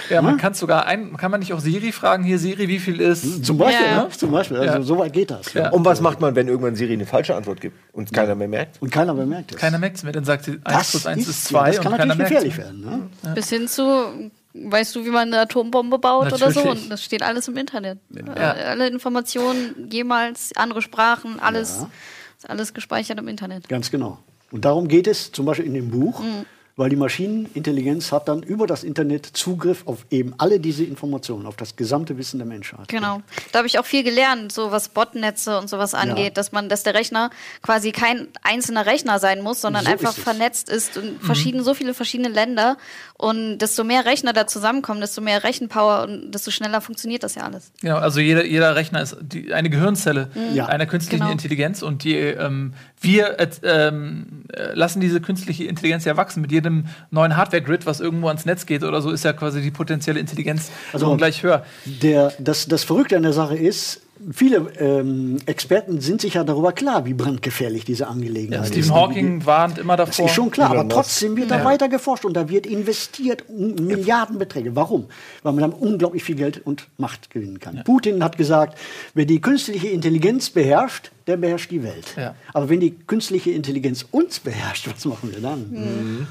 [0.10, 2.79] Ja, ja, man kann sogar ein, kann man nicht auch Siri fragen, hier Siri, wie
[2.79, 3.45] viel ist?
[3.45, 4.03] Zum Beispiel, ja.
[4.03, 4.10] ne?
[4.10, 4.58] Zum Beispiel.
[4.58, 5.53] Also so weit geht das.
[5.53, 5.69] Ja.
[5.69, 8.82] Und was macht man, wenn irgendwann Siri eine falsche Antwort gibt und keiner mehr merkt?
[8.82, 9.58] Und keiner mehr merkt es.
[9.58, 11.99] Keiner merkt es mehr, dann sagt sie 1 plus 1 ist 2 das kann und
[11.99, 12.82] natürlich gefährlich werden.
[12.82, 13.34] Ne?
[13.34, 16.58] Bis hin zu weißt du, wie man eine Atombombe baut Natürlich.
[16.58, 16.70] oder so?
[16.70, 18.00] Und das steht alles im Internet.
[18.10, 18.52] Ja.
[18.52, 22.50] Alle Informationen, jemals, andere Sprachen, alles, ja.
[22.50, 23.68] alles gespeichert im Internet.
[23.68, 24.20] Ganz genau.
[24.52, 26.20] Und darum geht es zum Beispiel in dem Buch.
[26.20, 31.46] Mhm weil die Maschinenintelligenz hat dann über das Internet Zugriff auf eben alle diese Informationen,
[31.46, 32.88] auf das gesamte Wissen der Menschheit.
[32.88, 33.22] Genau.
[33.52, 36.30] Da habe ich auch viel gelernt, so was Botnetze und sowas angeht, ja.
[36.32, 37.30] dass man, dass der Rechner
[37.62, 41.66] quasi kein einzelner Rechner sein muss, sondern so einfach ist vernetzt ist in verschiedene, mhm.
[41.66, 42.78] so viele verschiedene Länder.
[43.16, 47.44] Und desto mehr Rechner da zusammenkommen, desto mehr Rechenpower und desto schneller funktioniert das ja
[47.44, 47.72] alles.
[47.82, 50.60] Genau, also jeder, jeder Rechner ist die, eine Gehirnzelle mhm.
[50.62, 51.32] einer künstlichen genau.
[51.32, 56.62] Intelligenz und die, ähm, wir äh, ähm, lassen diese künstliche Intelligenz ja wachsen mit jedem
[56.63, 60.19] jedem neuen Hardware-Grid, was irgendwo ans Netz geht oder so, ist ja quasi die potenzielle
[60.19, 61.65] Intelligenz also gleich höher.
[61.86, 66.72] Der, das, das Verrückte an der Sache ist, viele ähm, Experten sind sich ja darüber
[66.72, 68.86] klar, wie brandgefährlich diese Angelegenheit ja, Stephen ist.
[68.86, 70.26] Stephen Hawking warnt immer davor.
[70.26, 71.58] Das ist schon klar, aber trotzdem wird ja.
[71.58, 74.76] da weiter geforscht und da wird investiert Milliardenbeträge.
[74.76, 75.06] Warum?
[75.42, 77.78] Weil man dann unglaublich viel Geld und Macht gewinnen kann.
[77.78, 77.84] Ja.
[77.84, 78.78] Putin hat gesagt,
[79.14, 82.16] wer die künstliche Intelligenz beherrscht, der beherrscht die Welt.
[82.18, 82.36] Ja.
[82.54, 85.70] Aber wenn die künstliche Intelligenz uns beherrscht, was machen wir dann?
[85.70, 86.28] Mhm.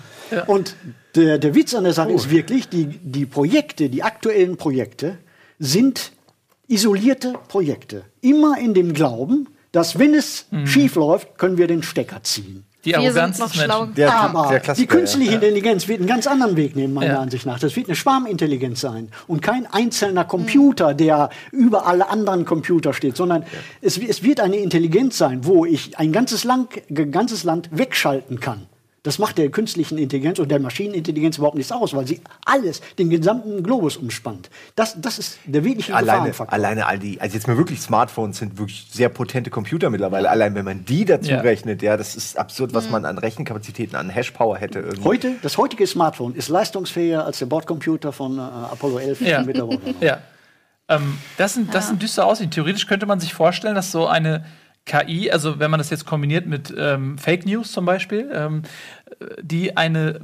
[0.46, 0.76] Und
[1.14, 2.16] der, der Witz an der Sache oh.
[2.16, 5.18] ist wirklich, die, die Projekte, die aktuellen Projekte
[5.58, 6.12] sind
[6.72, 8.04] isolierte Projekte.
[8.20, 10.66] Immer in dem Glauben, dass wenn es mhm.
[10.66, 12.64] schief läuft, können wir den Stecker ziehen.
[12.84, 13.72] Die Arroganz noch des Menschen.
[13.72, 13.86] schlau.
[13.86, 15.36] Der, Aber der die künstliche ja.
[15.36, 17.20] Intelligenz wird einen ganz anderen Weg nehmen, meiner Ja.
[17.20, 17.60] Ansicht nach.
[17.60, 23.16] Das wird eine Schwarmintelligenz sein und kein einzelner Computer, der über alle anderen Computer steht,
[23.16, 23.44] sondern
[23.80, 28.66] es, es wird eine Intelligenz sein, wo ich ein ganzes Land, ganzes Land wegschalten kann.
[29.04, 33.10] Das macht der künstlichen Intelligenz und der Maschinenintelligenz überhaupt nichts aus, weil sie alles, den
[33.10, 34.48] gesamten Globus umspannt.
[34.76, 36.52] Das, das ist der wirkliche Alleine, Gefahrenfaktor.
[36.54, 40.30] alleine all die, also jetzt mal wirklich Smartphones sind wirklich sehr potente Computer mittlerweile.
[40.30, 41.40] Allein wenn man die dazu Ja.
[41.40, 44.78] rechnet, ja, das ist absurd, was man an Rechenkapazitäten, an Hashpower hätte.
[44.78, 45.02] Irgendwie.
[45.04, 49.42] Heute, das heutige Smartphone ist leistungsfähiger als der Bordcomputer von äh, Apollo 11 Ja.
[49.42, 49.80] mit der Rolle.
[50.00, 50.18] Ja.
[50.88, 52.52] Ähm, das sind, das sind düstere Aussichten.
[52.52, 54.44] Theoretisch könnte man sich vorstellen, dass so eine
[54.84, 58.62] KI, also wenn man das jetzt kombiniert mit ähm, Fake News zum Beispiel, ähm,
[59.40, 60.20] die eine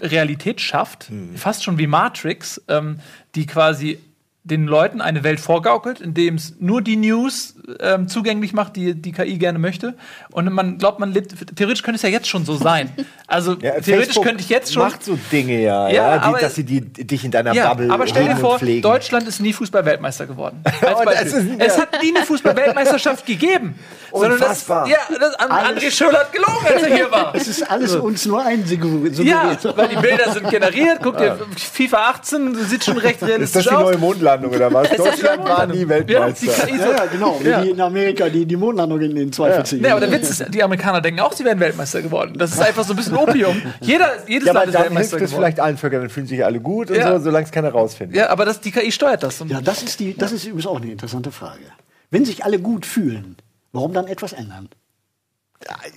[0.00, 3.00] Realität schafft, fast schon wie Matrix, ähm,
[3.34, 3.98] die quasi
[4.44, 9.12] den Leuten eine Welt vorgaukelt, indem es nur die News ähm, zugänglich macht, die die
[9.12, 9.94] KI gerne möchte.
[10.30, 11.34] Und man glaubt, man lebt.
[11.56, 12.90] Theoretisch könnte es ja jetzt schon so sein.
[13.26, 14.82] Also Ja, theoretisch Facebook könnte ich jetzt schon.
[14.84, 17.68] macht so Dinge ja, Ja, ja, aber- die, dass sie die, dich in deiner Ja,
[17.68, 18.82] Bubble aber stell dir vor, pflegen.
[18.82, 20.62] Deutschland ist nie Fußball-Weltmeister geworden.
[20.64, 21.82] Als das ist- es ja.
[21.82, 23.78] hat nie eine Fußball-Weltmeister gegeben.
[24.10, 24.88] Sondern das, Unfassbar.
[24.88, 27.34] ja, das, André Schöller hat gelogen, als er hier war.
[27.34, 29.18] Es ist alles uns nur einsuggeriert.
[29.18, 31.00] Ja, weil die Bilder sind generiert.
[31.02, 33.82] Guck dir FIFA 18, sieht schon recht ist das realistisch die aus.
[33.82, 34.88] neue Mondlandung oder was?
[34.96, 36.46] Deutschland war nie Ja, Weltmeister.
[36.66, 37.38] die KI Ja, ja, genau.
[37.42, 37.64] Wie Ja.
[37.64, 39.80] die in Amerika, die die Mondlandung in den Zweifel ziehen.
[39.82, 42.34] Nee, aber der Witz ist, die Amerikaner denken auch, sie wären Weltmeister geworden.
[42.38, 43.60] Das ist einfach so ein bisschen Opium.
[43.80, 45.40] Jeder, jedes ja, Land ist Weltmeister es geworden.
[45.42, 47.18] vielleicht allen Völkern, dann fühlen sich alle gut und Ja.
[47.18, 48.16] so, solange es keiner rausfindet.
[48.16, 49.40] Ja, aber das, die KI steuert das.
[49.40, 51.62] Und Ja, das ist, die, das ist übrigens auch eine interessante Frage.
[52.10, 53.36] Wenn sich alle gut fühlen,
[53.72, 54.68] warum dann etwas ändern?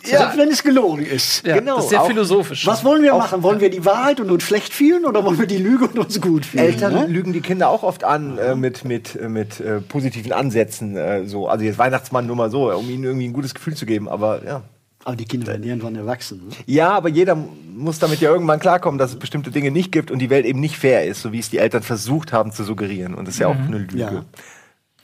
[0.04, 1.46] Selbst wenn es gelogen ist.
[1.46, 2.66] ja, genau, das ist sehr auch- philosophisch.
[2.66, 3.44] Was wollen wir machen?
[3.44, 6.20] Wollen wir die Wahrheit und uns schlecht fühlen oder wollen wir die Lüge und uns
[6.20, 6.66] gut fühlen?
[6.66, 7.06] Eltern ne?
[7.06, 10.98] lügen die Kinder auch oft an äh, mit, mit, äh, mit äh, positiven Ansätzen.
[10.98, 11.48] Äh, so.
[11.48, 14.10] Also jetzt Weihnachtsmann nur mal so, um ihnen irgendwie ein gutes Gefühl zu geben.
[14.10, 14.64] Aber ja.
[15.04, 16.48] Aber die Kinder werden irgendwann erwachsen.
[16.48, 16.56] Ne?
[16.68, 20.20] Ja, aber jeder muss damit ja irgendwann klarkommen, dass es bestimmte Dinge nicht gibt und
[20.20, 23.16] die Welt eben nicht fair ist, so wie es die Eltern versucht haben zu suggerieren.
[23.16, 23.98] Und das ist ja auch eine Lüge.
[23.98, 24.26] Ja.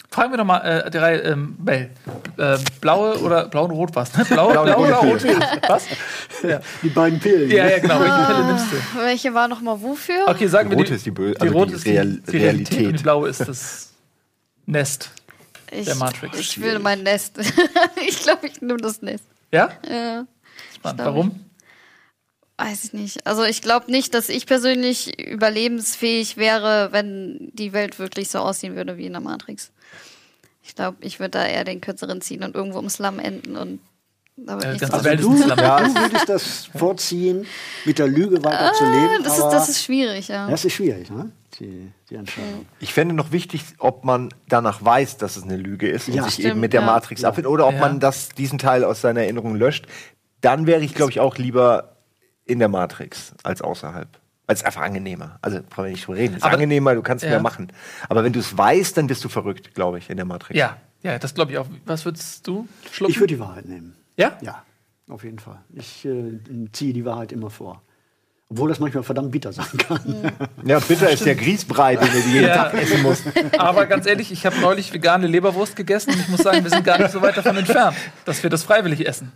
[0.09, 1.89] Fragen wir doch mal äh, die Reihe ähm, Bell.
[2.37, 4.15] Äh, blaue oder blau und rot was?
[4.17, 4.25] Ne?
[4.25, 4.85] Blaue, Blaue blaue und
[5.25, 5.59] oder rot?
[5.67, 5.85] Was?
[6.43, 6.61] Ja.
[6.81, 7.49] Die beiden Pillen.
[7.51, 7.71] ja, ne?
[7.71, 7.99] ja, genau.
[7.99, 8.99] Welche Pille nimmst du?
[8.99, 10.25] Welche war noch mal wofür?
[10.27, 11.97] Okay, sagen Die wir rote ist die bö- die also rote die ist die, die
[11.97, 12.33] Realität.
[12.33, 12.87] Realität.
[12.87, 13.93] und die blaue ist das
[14.65, 15.11] Nest.
[15.71, 16.39] ich, der Matrix.
[16.39, 17.37] Ich will mein Nest.
[18.07, 19.25] ich glaube, ich nehme das Nest.
[19.51, 19.69] Ja?
[19.89, 20.25] Ja.
[20.75, 21.01] Spannend.
[21.03, 21.43] Warum?
[22.57, 23.27] Weiß ich nicht.
[23.27, 28.75] Also ich glaube nicht, dass ich persönlich überlebensfähig wäre, wenn die Welt wirklich so aussehen
[28.75, 29.71] würde wie in der Matrix.
[30.67, 33.79] Ich glaube, ich würde da eher den kürzeren ziehen und irgendwo im Slum enden und
[34.35, 35.03] da wird Äh.
[35.03, 35.57] Welt ist Du, Slum.
[35.57, 37.47] du würdest das vorziehen,
[37.85, 39.09] mit der Lüge weiterzuleben.
[39.19, 40.47] Ah, das, ist, aber das ist schwierig, ja.
[40.49, 41.31] das ist schwierig, ne?
[41.59, 42.67] Die, die Entscheidung.
[42.79, 46.23] Ich fände noch wichtig, ob man danach weiß, dass es eine Lüge ist und Ja,
[46.23, 46.85] sich stimmt, eben mit der ja.
[46.85, 47.79] Matrix abfindet, oder ob Ja.
[47.79, 49.87] man das, diesen Teil aus seiner Erinnerung löscht.
[50.41, 51.95] Dann wäre ich, glaube ich, auch lieber
[52.45, 54.07] in der Matrix als außerhalb.
[54.47, 55.37] Weil es einfach angenehmer.
[55.41, 56.33] Also, brauchen wir nicht drüber reden.
[56.33, 57.29] Es ist Aber- angenehmer, du kannst Ja.
[57.31, 57.71] mehr machen.
[58.09, 60.57] Aber wenn du es weißt, dann bist du verrückt, glaube ich, in der Matrix.
[60.57, 61.67] Ja, ja, das glaube ich auch.
[61.85, 63.11] Was würdest du schlucken?
[63.11, 63.93] Ich würde die Wahrheit nehmen.
[64.15, 64.37] ja?
[64.41, 64.63] Ja,
[65.09, 65.59] auf jeden Fall.
[65.75, 66.39] Ich äh,
[66.71, 67.81] ziehe die Wahrheit immer vor.
[68.49, 70.31] Obwohl das manchmal verdammt bitter sein kann.
[70.63, 72.55] Ja, bitter ist der Grießbrei, den du jeden Ja.
[72.55, 73.23] Tag essen musst.
[73.57, 76.85] Aber ganz ehrlich, ich habe neulich vegane Leberwurst gegessen und ich muss sagen, wir sind
[76.85, 79.33] gar nicht so weit davon entfernt, dass wir das freiwillig essen.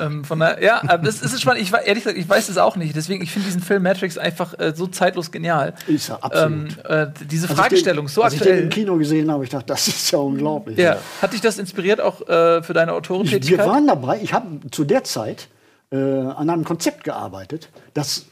[0.00, 1.62] Ähm, von der, ja, aber das ist spannend.
[1.62, 2.96] Ich, ehrlich gesagt, ich weiß es auch nicht.
[2.96, 5.74] Deswegen, ich finde diesen Film Matrix einfach äh, so zeitlos genial.
[5.86, 6.50] Ist ja absolut.
[6.50, 8.64] Ähm, äh, diese Als ich Fragestellung, den, so als ich den aktuell.
[8.64, 10.78] im Kino gesehen habe, ich dachte, das ist ja unglaublich.
[10.78, 10.96] Ja.
[11.20, 14.84] Hat dich das inspiriert auch äh, für deine Ich, wir waren dabei, ich habe zu
[14.84, 15.48] der Zeit
[15.90, 18.26] äh, an einem Konzept gearbeitet, das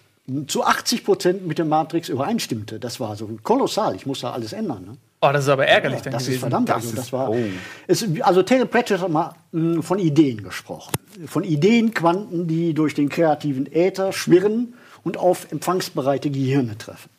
[0.46, 2.78] zu 80 Prozent mit der Matrix übereinstimmte.
[2.78, 4.84] Das war so kolossal, ich musste alles ändern.
[4.84, 4.96] Ne?
[5.20, 6.34] Oh, das ist aber ärgerlich dann das gewesen.
[6.36, 6.68] ist verdammt.
[6.68, 7.36] Das also, das ist- war, oh.
[7.88, 10.92] es, also Terry Pratchett hat mal mh, von Ideen gesprochen.
[11.26, 17.10] Von Ideenquanten, die durch den kreativen Äther schwirren und auf empfangsbereite Gehirne treffen.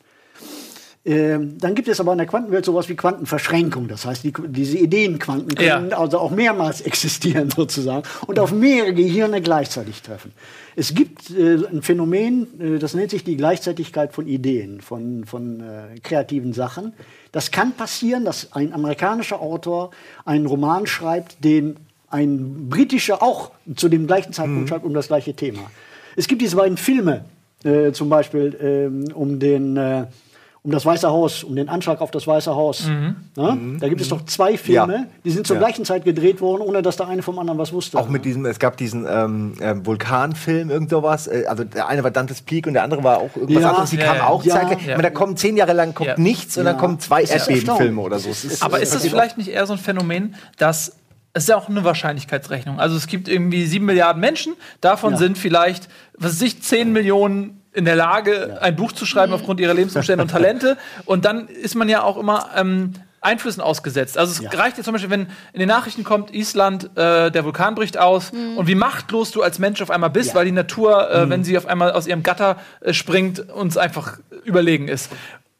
[1.02, 3.88] Ähm, dann gibt es aber in der Quantenwelt sowas wie Quantenverschränkung.
[3.88, 5.98] Das heißt, die, diese Ideenquanten können Ja.
[5.98, 10.32] also auch mehrmals existieren sozusagen und auf mehrere Gehirne gleichzeitig treffen.
[10.76, 15.60] Es gibt äh, ein Phänomen, äh, das nennt sich die Gleichzeitigkeit von Ideen, von, von
[15.60, 16.92] äh, kreativen Sachen.
[17.32, 19.90] Das kann passieren, dass ein amerikanischer Autor
[20.24, 21.76] einen Roman schreibt, den
[22.08, 25.70] ein britischer auch zu dem gleichen Zeitpunkt schreibt um das gleiche Thema.
[26.16, 27.24] Es gibt diese beiden Filme,
[27.62, 30.06] äh, zum Beispiel ähm, um den äh,
[30.62, 32.84] um das Weiße Haus, um den Anschlag auf das Weiße Haus.
[33.36, 33.56] Ja?
[33.78, 35.04] Da gibt es doch zwei Filme, Ja.
[35.24, 35.60] die sind zur Ja.
[35.60, 37.96] gleichen Zeit gedreht worden, ohne dass der eine vom anderen was wusste.
[37.98, 41.28] Auch mit diesem, es gab diesen ähm, ähm, Vulkanfilm, irgend sowas.
[41.28, 43.70] Äh, also der eine war Dantes Peak und der andere war auch irgendwas Ja.
[43.70, 43.90] anderes.
[43.90, 44.26] Die Ja, kamen ja.
[44.26, 44.54] auch Ja.
[44.56, 44.86] zeitgleich.
[44.86, 44.94] Ja.
[44.94, 46.18] Aber da kommen zehn Jahre lang kommt Ja.
[46.18, 48.28] nichts und dann kommen zwei ist Erdbebenfilme oder so.
[48.28, 50.96] Es ist- Aber ist das vielleicht nicht eher so ein Phänomen, dass
[51.32, 52.80] es ist ja auch eine Wahrscheinlichkeitsrechnung.
[52.80, 55.18] Also es gibt irgendwie sieben Milliarden Menschen, davon ja.
[55.18, 58.58] sind vielleicht, was weiß ich, zehn Millionen in der Lage, ja.
[58.58, 60.76] ein Buch zu schreiben aufgrund ihrer Lebensumstände und Talente.
[61.04, 64.16] Und dann ist man ja auch immer ähm, Einflüssen ausgesetzt.
[64.16, 64.58] Also es ja.
[64.58, 68.32] reicht jetzt zum Beispiel, wenn in den Nachrichten kommt, Island, äh, der Vulkan bricht aus
[68.32, 68.56] mhm.
[68.56, 70.34] und wie machtlos du als Mensch auf einmal bist, ja.
[70.36, 71.30] weil die Natur, äh, mhm.
[71.30, 75.10] wenn sie auf einmal aus ihrem Gatter äh, springt, uns einfach überlegen ist.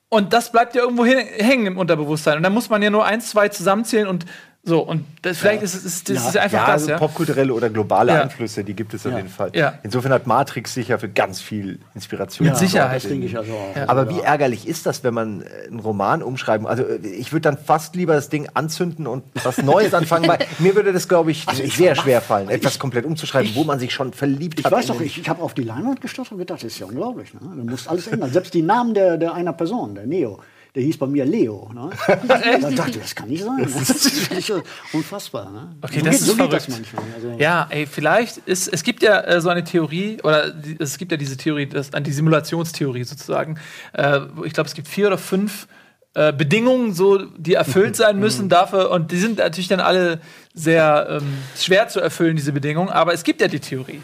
[0.09, 2.37] Und das bleibt ja irgendwo hängen im Unterbewusstsein.
[2.37, 4.27] Und dann muss man ja nur eins, zwei zusammenzählen und
[4.63, 5.65] so, und das, vielleicht ja.
[5.65, 6.29] ist es ist, das ja.
[6.29, 6.83] ist einfach ja, das.
[6.83, 8.23] Also ja, popkulturelle oder globale ja.
[8.23, 9.53] Einflüsse, die gibt es auf jeden Fall.
[9.83, 12.47] Insofern hat Matrix sicher für ganz viel Inspiration.
[12.47, 13.39] Mit Sicherheit, denke ich.
[13.39, 13.53] Also
[13.87, 16.67] Aber wie ärgerlich ist das, wenn man äh, einen Roman umschreiben?
[16.67, 20.39] Also, äh, ich würde dann fast lieber das Ding anzünden und was Neues anfangen, weil
[20.59, 23.65] mir würde das, glaube ich, also ich sehr schwer fallen, etwas komplett umzuschreiben, ich, wo
[23.65, 24.73] man sich schon verliebt ich hat.
[24.73, 26.87] Ich weiß doch, ich, ich habe auf die Leinwand gestochen und gedacht, das ist ja
[26.87, 27.33] unglaublich.
[27.33, 27.41] Ne?
[27.41, 28.31] Du musst alles ändern.
[28.31, 30.41] Selbst die Namen der, der einer Person, der Neo
[30.75, 31.71] der hieß bei mir Leo.
[31.75, 31.91] Ne?
[32.27, 33.59] da dachte ich, das kann nicht sein.
[33.63, 34.53] Das ist
[34.93, 35.51] unfassbar.
[35.51, 35.77] Ne?
[35.83, 36.55] Okay, so das geht, ist so verrückt.
[36.55, 37.05] Das manchmal.
[37.15, 41.11] Also ja, ey, vielleicht ist, es gibt ja äh, so eine Theorie, oder es gibt
[41.13, 43.59] ja diese Theorie, das, die Simulationstheorie sozusagen.
[43.93, 45.67] Äh, ich glaube, es gibt vier oder fünf
[46.15, 48.91] äh, Bedingungen, so, die erfüllt sein müssen dafür.
[48.91, 50.21] Und die sind natürlich dann alle
[50.53, 52.89] sehr ähm, schwer zu erfüllen, diese Bedingungen.
[52.89, 54.01] Aber es gibt ja die Theorie.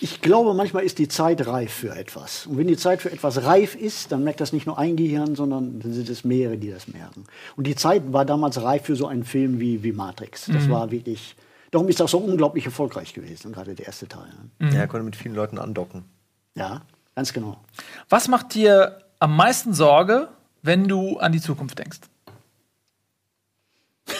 [0.00, 2.46] Ich glaube, manchmal ist die Zeit reif für etwas.
[2.46, 5.34] Und wenn die Zeit für etwas reif ist, dann merkt das nicht nur ein Gehirn,
[5.34, 7.24] sondern dann sind es mehrere, die das merken.
[7.56, 10.46] Und die Zeit war damals reif für so einen Film wie, wie Matrix.
[10.46, 10.70] Das mhm.
[10.70, 11.36] war wirklich.
[11.70, 14.32] Darum ist das so unglaublich erfolgreich gewesen, gerade der erste Teil.
[14.58, 14.70] Mhm.
[14.70, 16.04] Ja, er konnte mit vielen Leuten andocken.
[16.54, 16.80] Ja,
[17.14, 17.58] ganz genau.
[18.08, 20.28] Was macht dir am meisten Sorge,
[20.66, 22.00] wenn du an die Zukunft denkst?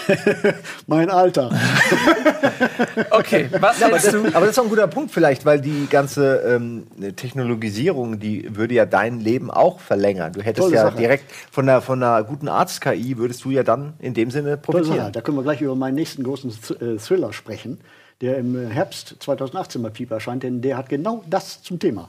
[0.86, 1.50] mein Alter.
[3.10, 5.86] okay, was ja, aber, das, aber das ist auch ein guter Punkt vielleicht, weil die
[5.88, 10.32] ganze ähm, Technologisierung, die würde ja dein Leben auch verlängern.
[10.32, 10.96] Du hättest Tolle ja Sache.
[10.96, 15.12] direkt von einer, von einer guten Arzt-KI würdest du ja dann in dem Sinne profitieren.
[15.12, 17.78] Da können wir gleich über meinen nächsten großen äh, Thriller sprechen,
[18.20, 22.08] der im Herbst 2018 bei Piep erscheint, denn der hat genau das zum Thema.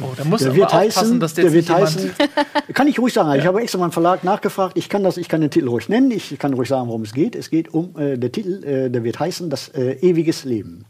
[0.00, 2.12] Oh, da muss der wird heißen, dass der, der wird heißen,
[2.74, 3.30] kann ich ruhig sagen.
[3.30, 3.36] Ja.
[3.36, 4.78] Ich habe extra meinen Verlag nachgefragt.
[4.78, 6.10] Ich kann das, ich kann den Titel ruhig nennen.
[6.10, 7.36] Ich kann ruhig sagen, worum es geht.
[7.36, 10.84] Es geht um äh, der Titel, äh, der wird heißen, das äh, ewiges Leben.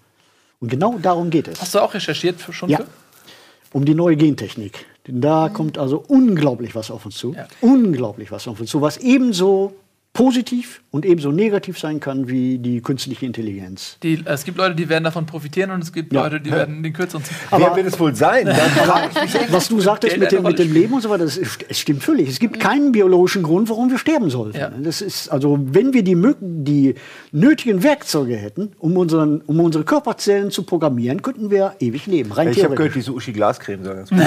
[0.61, 1.61] Und genau darum geht es.
[1.61, 2.69] Hast du auch recherchiert schon?
[2.69, 2.81] Ja.
[3.73, 4.87] Um die neue Gentechnik.
[5.09, 5.53] Denn da mhm.
[5.55, 7.35] kommt also unglaublich was auf uns zu.
[7.35, 7.49] Ja.
[7.61, 9.73] Unglaublich was auf uns zu, was ebenso
[10.13, 13.97] positiv und ebenso negativ sein kann wie die künstliche Intelligenz.
[14.03, 16.23] Die, es gibt Leute, die werden davon profitieren und es gibt ja.
[16.23, 17.35] Leute, die werden den kürzeren ziehen.
[17.51, 18.47] Aber Wer wird es wohl sein?
[19.49, 22.03] was du sagtest mit dem, mit dem, Leben und so weiter, das ist, es stimmt
[22.03, 22.29] völlig.
[22.29, 24.59] Es gibt keinen biologischen Grund, warum wir sterben sollten.
[24.59, 24.69] Ja.
[24.69, 26.95] Das ist, also, wenn wir die, die
[27.31, 32.33] nötigen Werkzeuge hätten, um, unseren, um unsere Körperzellen zu programmieren, könnten wir ewig leben.
[32.33, 34.21] Rein ich habe gehört, diese Uschi Glascreme soll ganz gut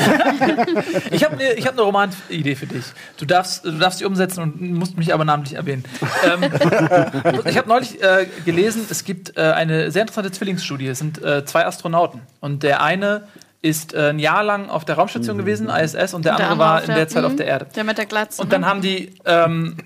[1.11, 2.85] Ich habe eine hab ne Romanidee für dich.
[3.17, 5.74] Du darfst, du darfst sie umsetzen und musst mich aber namentlich erwähnen.
[6.23, 6.43] Ähm,
[7.45, 10.87] ich habe neulich äh, gelesen, es gibt äh, eine sehr interessante Zwillingsstudie.
[10.87, 12.21] Es sind äh, zwei Astronauten.
[12.39, 13.27] Und der eine
[13.61, 15.41] ist äh, ein Jahr lang auf der Raumstation mhm.
[15.41, 17.37] gewesen, ISS, und der, und der andere war in der, Zeit auf mhm.
[17.37, 17.67] der Erde.
[17.75, 18.41] Der mit der Glatze.
[18.41, 18.67] Und dann ne?
[18.67, 19.77] haben die ähm,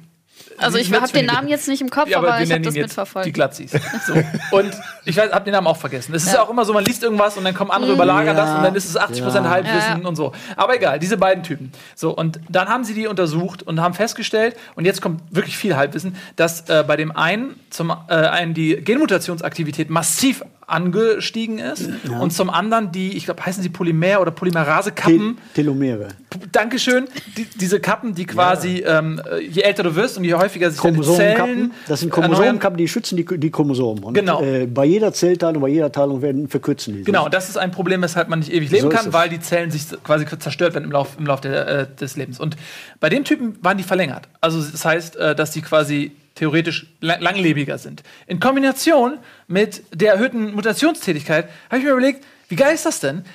[0.59, 2.73] also ich habe den Namen jetzt nicht im Kopf, ja, aber, aber ich habe das
[2.73, 3.25] mitverfolgt.
[3.25, 3.71] Die Glatzis.
[4.05, 4.13] So.
[4.51, 4.71] Und
[5.05, 6.13] ich habe den Namen auch vergessen.
[6.13, 6.41] Es ist ja.
[6.41, 8.45] auch immer so, man liest irgendwas und dann kommen andere, überlagern ja.
[8.45, 9.51] das und dann ist es 80 Prozent ja.
[9.51, 10.31] Halbwissen und so.
[10.55, 11.71] Aber egal, diese beiden Typen.
[11.95, 15.75] So, und dann haben sie die untersucht und haben festgestellt, und jetzt kommt wirklich viel
[15.75, 22.19] Halbwissen, dass äh, bei dem einen zum äh, einen die Genmutationsaktivität massiv angestiegen ist ja.
[22.19, 25.37] und zum anderen die, ich glaube, heißen sie Polymer- oder Polymerase-Kappen.
[25.53, 26.09] Telomere.
[26.51, 27.07] Dankeschön.
[27.37, 28.99] Die, diese Kappen, die quasi, ja.
[28.99, 32.87] ähm, je älter du wirst und je häufiger sich deine Zellen Das sind Chromosomenkappen, die
[32.87, 34.03] schützen die, die Chromosomen.
[34.03, 34.41] Und, genau.
[34.41, 37.03] Äh, bei jeder Zellteilung, bei jeder Teilung werden verkürzen die.
[37.03, 39.71] Genau, das ist ein Problem, weshalb man nicht ewig leben so kann, weil die Zellen
[39.71, 42.39] sich quasi zerstört werden im Lauf, im Lauf der, äh, des Lebens.
[42.39, 42.55] Und
[42.99, 44.27] bei den Typen waren die verlängert.
[44.41, 48.01] Also das heißt, äh, dass die quasi theoretisch langlebiger sind.
[48.25, 53.25] In Kombination mit der erhöhten Mutationstätigkeit habe ich mir überlegt, wie geil ist das denn?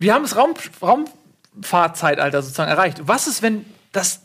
[0.00, 3.02] Wir haben das Raum, Raumfahrtzeitalter sozusagen erreicht.
[3.04, 4.22] Was ist, wenn das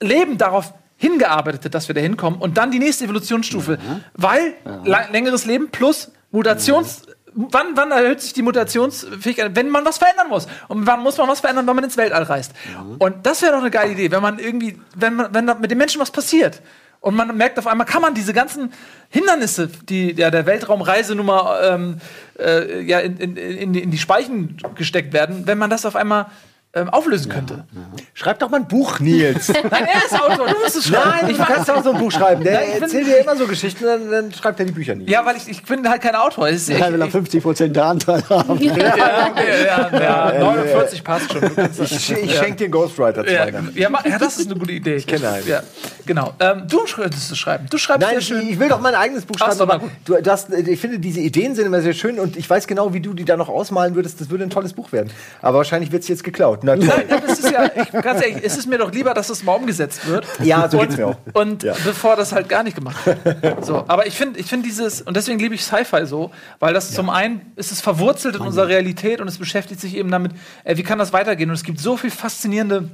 [0.00, 3.72] Leben darauf hingearbeitet dass wir da hinkommen und dann die nächste Evolutionsstufe?
[3.72, 4.00] Ja.
[4.14, 5.08] Weil ja.
[5.10, 7.02] längeres Leben plus Mutations.
[7.34, 10.46] Wann, wann, erhöht sich die Mutationsfähigkeit, wenn man was verändern muss?
[10.68, 12.52] Und wann muss man was verändern, wenn man ins Weltall reist?
[12.98, 15.78] Und das wäre doch eine geile Idee, wenn man irgendwie, wenn, man, wenn mit den
[15.78, 16.60] Menschen was passiert.
[17.00, 18.72] Und man merkt auf einmal, kann man diese ganzen
[19.08, 22.00] Hindernisse, die ja, der Weltraumreisenummer ähm,
[22.38, 26.26] äh, ja, in, in, in, in, die Speichen gesteckt werden, wenn man das auf einmal
[26.74, 27.64] ähm, auflösen könnte.
[27.72, 27.86] Ja, ja.
[28.14, 29.48] Schreib doch mal ein Buch, Nils.
[29.70, 31.26] Nein, er ist Autor, du musst es schreiben.
[31.26, 32.42] Nein, du kannst auch so ein Buch schreiben.
[32.42, 35.08] Der Nein, erzählt dir immer so Geschichten, dann, dann schreibt er die Bücher nie.
[35.10, 36.48] Ja, weil ich, ich bin halt kein Autor.
[36.48, 38.58] Ist, ja, will er 50 Prozent der Anteil haben.
[38.62, 41.42] ja, ja, ja, 49 passt schon.
[41.82, 44.96] Ich, ich schenke dir Ghostwriter ja, ja, ja, das ist eine gute Idee.
[44.96, 45.46] Ich kenne einen.
[45.46, 45.62] Ja,
[46.06, 46.32] genau.
[46.40, 47.66] Ähm, du könntest es schreiben.
[47.70, 48.48] Du schreibst Nein, schön.
[48.48, 49.60] ich will doch mein eigenes Buch schreiben.
[49.60, 52.66] Aber du, du hast, ich finde, diese Ideen sind immer sehr schön und ich weiß
[52.66, 54.20] genau, wie du die da noch ausmalen würdest.
[54.20, 55.10] Das würde ein tolles Buch werden.
[55.40, 56.61] Aber wahrscheinlich wird es jetzt geklaut.
[56.62, 59.42] Na, Nein, das ist ja, ich, ganz ehrlich, es ist mir doch lieber, dass es
[59.42, 60.26] mal umgesetzt wird.
[60.42, 61.16] Ja, so und, geht's mir auch.
[61.34, 61.74] Und ja.
[61.84, 63.64] bevor das halt gar nicht gemacht wird.
[63.64, 66.90] So, aber ich finde ich find dieses, und deswegen liebe ich Sci-Fi so, weil das
[66.90, 66.96] ja.
[66.96, 70.32] zum einen ist es verwurzelt in unserer Realität und es beschäftigt sich eben damit,
[70.64, 71.50] äh, wie kann das weitergehen?
[71.50, 72.88] Und es gibt so viel faszinierende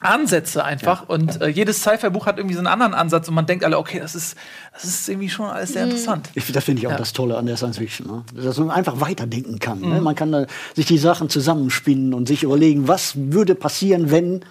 [0.00, 1.02] Ansätze einfach.
[1.02, 1.06] Ja.
[1.08, 3.98] Und äh, jedes Sci-Fi-Buch hat irgendwie so einen anderen Ansatz und man denkt alle, okay,
[3.98, 4.36] das ist,
[4.74, 5.92] das ist irgendwie schon alles sehr mhm.
[5.92, 6.28] interessant.
[6.34, 6.98] Ich, das finde ich auch ja.
[6.98, 8.24] das Tolle an der Science Fiction, ne?
[8.34, 9.80] dass man einfach weiterdenken kann.
[9.80, 9.86] Ne?
[9.86, 9.94] Mhm.
[9.94, 10.00] Ne?
[10.02, 14.44] Man kann da sich die Sachen zusammenspinnen und sich überlegen, was würde passieren, wenn.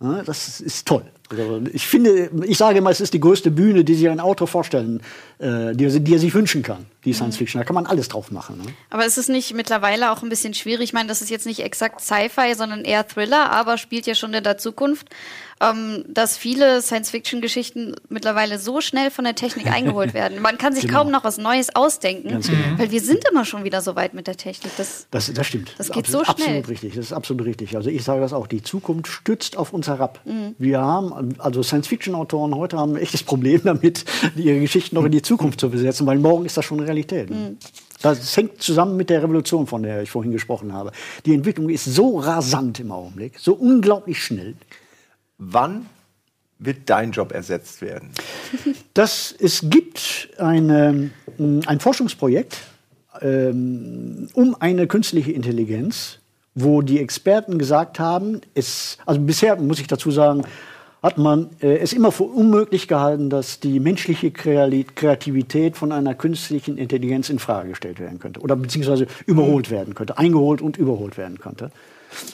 [0.00, 0.22] Ne?
[0.24, 1.04] Das ist toll.
[1.30, 4.46] Also ich finde, ich sage immer, es ist die größte Bühne, die sich ein Autor
[4.46, 5.00] vorstellen,
[5.38, 7.38] äh, die, er, die, er, sich wünschen kann, die Science mhm.
[7.38, 7.60] Fiction.
[7.60, 8.58] Da kann man alles drauf machen.
[8.58, 8.64] Ne?
[8.90, 10.84] Aber ist es nicht mittlerweile auch ein bisschen schwierig?
[10.84, 14.34] Ich meine, das ist jetzt nicht exakt Sci-Fi, sondern eher Thriller, aber spielt ja schon
[14.34, 15.08] in der Zukunft
[15.60, 20.40] ähm, dass viele Science-Fiction-Geschichten mittlerweile so schnell von der Technik eingeholt werden.
[20.42, 21.04] Man kann sich genau.
[21.04, 22.58] kaum noch was Neues ausdenken, genau.
[22.76, 24.72] weil wir sind immer schon wieder so weit mit der Technik.
[24.76, 25.70] Das, das, das stimmt.
[25.78, 26.46] Das, das geht absolut, so schnell.
[26.46, 26.94] Absolut richtig.
[26.94, 27.76] Das ist absolut richtig.
[27.76, 28.46] Also ich sage das auch.
[28.46, 30.20] Die Zukunft stützt auf uns herab.
[30.24, 30.54] Mhm.
[30.58, 34.04] Wir haben, also Science-Fiction-Autoren heute haben ein echtes Problem damit,
[34.36, 37.30] ihre Geschichten noch in die Zukunft zu besetzen, weil morgen ist das schon Realität.
[37.30, 37.56] Mhm.
[38.02, 40.92] Das hängt zusammen mit der Revolution, von der ich vorhin gesprochen habe.
[41.24, 44.54] Die Entwicklung ist so rasant im Augenblick, so unglaublich schnell.
[45.38, 45.86] Wann
[46.58, 48.10] wird dein Job ersetzt werden?
[48.94, 52.56] Das, es gibt eine, ein Forschungsprojekt
[53.20, 56.18] ähm, um eine künstliche Intelligenz,
[56.54, 60.44] wo die Experten gesagt haben, es, also bisher muss ich dazu sagen,
[61.02, 66.78] hat man äh, es immer für unmöglich gehalten, dass die menschliche Kreativität von einer künstlichen
[66.78, 71.38] Intelligenz in Frage gestellt werden könnte oder beziehungsweise überholt werden könnte, eingeholt und überholt werden
[71.38, 71.70] könnte.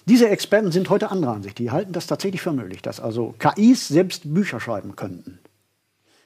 [0.07, 1.59] Diese Experten sind heute anderer Ansicht.
[1.59, 5.39] Die halten das tatsächlich für möglich, dass also KIs selbst Bücher schreiben könnten.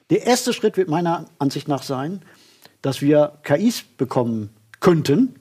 [0.09, 2.21] Der erste Schritt wird meiner Ansicht nach sein,
[2.81, 5.35] dass wir KIs bekommen könnten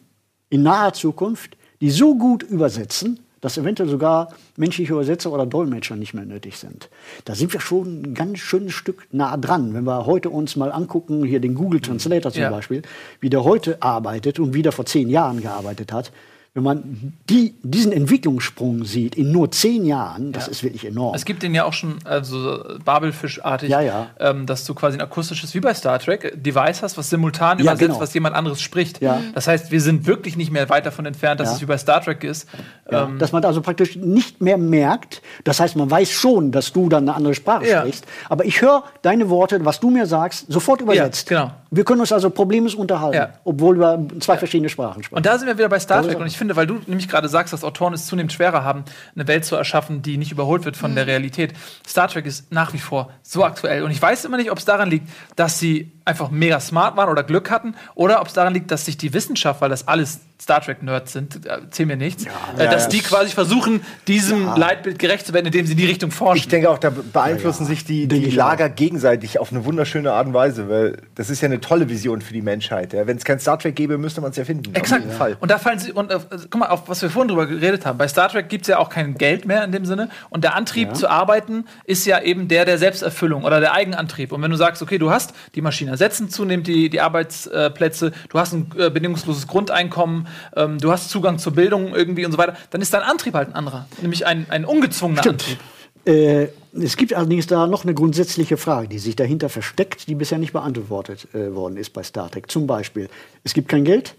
[0.51, 6.15] in naher Zukunft, die so gut übersetzen, dass eventuell sogar menschliche Übersetzer oder Dolmetscher nicht
[6.15, 6.89] mehr nötig sind.
[7.27, 9.75] Da sind wir schon ein ganz schönes Stück nah dran.
[9.75, 12.51] Wenn wir heute uns mal angucken, hier den Google Translator zum ja.
[12.51, 12.83] Beispiel,
[13.21, 16.13] wie der heute arbeitet und wie der vor zehn Jahren gearbeitet hat,
[16.57, 20.53] wenn man die, diesen Entwicklungssprung sieht in nur zehn Jahren, das ja.
[20.53, 21.15] ist wirklich enorm.
[21.15, 24.07] Es gibt den ja auch schon also Babelfischartig, ja, ja.
[24.19, 27.81] Ähm, dass du quasi ein akustisches, wie bei Star Trek, Device hast, was simultan übersetzt,
[27.81, 28.01] genau.
[28.01, 29.01] was jemand anderes spricht.
[29.35, 32.01] Das heißt, wir sind wirklich nicht mehr weit davon entfernt, dass es wie bei Star
[32.01, 32.49] Trek ist.
[32.89, 36.89] Ähm, dass man also praktisch nicht mehr merkt, das heißt, man weiß schon, dass du
[36.89, 40.81] dann eine andere Sprache sprichst, aber ich höre deine Worte, was du mir sagst, sofort
[40.81, 41.29] übersetzt.
[41.29, 41.51] genau.
[41.71, 45.17] Wir können uns also problemlos unterhalten, obwohl wir zwei verschiedene Sprachen sprechen.
[45.17, 47.09] Und da sind wir wieder bei Star Trek und ich finde, finde, weil du nämlich
[47.09, 50.65] gerade sagst, dass Autoren es zunehmend schwerer haben, eine Welt zu erschaffen, die nicht überholt
[50.65, 50.97] wird von mhm.
[50.97, 51.55] der Realität.
[51.87, 53.83] Star Trek ist nach wie vor so aktuell.
[53.83, 57.09] Und ich weiß immer nicht, ob es daran liegt, dass sie einfach mega smart waren
[57.09, 60.21] oder Glück hatten, oder ob es daran liegt, dass sich die Wissenschaft, weil das alles
[60.41, 64.57] Star Trek-Nerds sind, erzähl mir nichts, ja, äh, dass ja, die quasi versuchen, diesem ja.
[64.57, 66.39] Leitbild gerecht zu werden, indem sie in die Richtung forschen.
[66.39, 70.35] Ich denke auch, da beeinflussen sich die, die Lager gegenseitig auf eine wunderschöne Art und
[70.35, 72.93] Weise, weil das ist ja eine tolle Vision für die Menschheit.
[72.93, 74.75] Wenn es kein Star Trek gäbe, müsste man es ja finden.
[74.75, 75.07] Exakt.
[75.13, 75.37] Fall.
[75.41, 76.19] Und da fallen sie, und äh,
[76.51, 77.99] guck mal, auf was wir vorhin drüber geredet haben.
[77.99, 80.11] Bei Star Trek gibt es ja auch kein Geld mehr in dem Sinne.
[80.31, 84.33] Und der Antrieb zu arbeiten ist ja eben der der Selbsterfüllung oder der Eigenantrieb.
[84.33, 88.39] Und wenn du sagst, okay, du hast die Maschinen ersetzen zunehmend die, die Arbeitsplätze, du
[88.39, 90.26] hast ein äh, bedingungsloses Grundeinkommen,
[90.57, 93.49] ähm, du hast Zugang zur Bildung irgendwie und so weiter, dann ist dein Antrieb halt
[93.49, 95.43] ein anderer, nämlich ein, ein ungezwungener Stimmt.
[95.43, 95.59] Antrieb.
[96.07, 100.39] Äh, es gibt allerdings da noch eine grundsätzliche Frage, die sich dahinter versteckt, die bisher
[100.39, 102.51] nicht beantwortet äh, worden ist bei Star Trek.
[102.51, 103.09] Zum Beispiel,
[103.45, 104.15] es gibt kein Geld,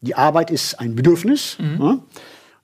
[0.00, 1.78] die Arbeit ist ein Bedürfnis, mhm.
[1.80, 1.98] ja,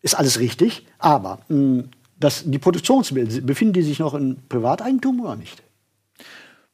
[0.03, 1.85] ist alles richtig, aber mh,
[2.19, 5.63] das, die Produktionsmittel, befinden die sich noch in Privateigentum oder nicht?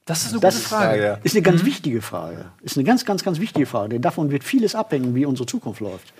[0.07, 1.03] Das ist eine das gute Frage.
[1.03, 1.66] Ja, Ist eine ganz mhm.
[1.66, 2.47] wichtige Frage.
[2.62, 3.90] Ist eine ganz, ganz, ganz wichtige Frage.
[3.90, 6.14] Denn davon wird vieles abhängen, wie unsere Zukunft läuft.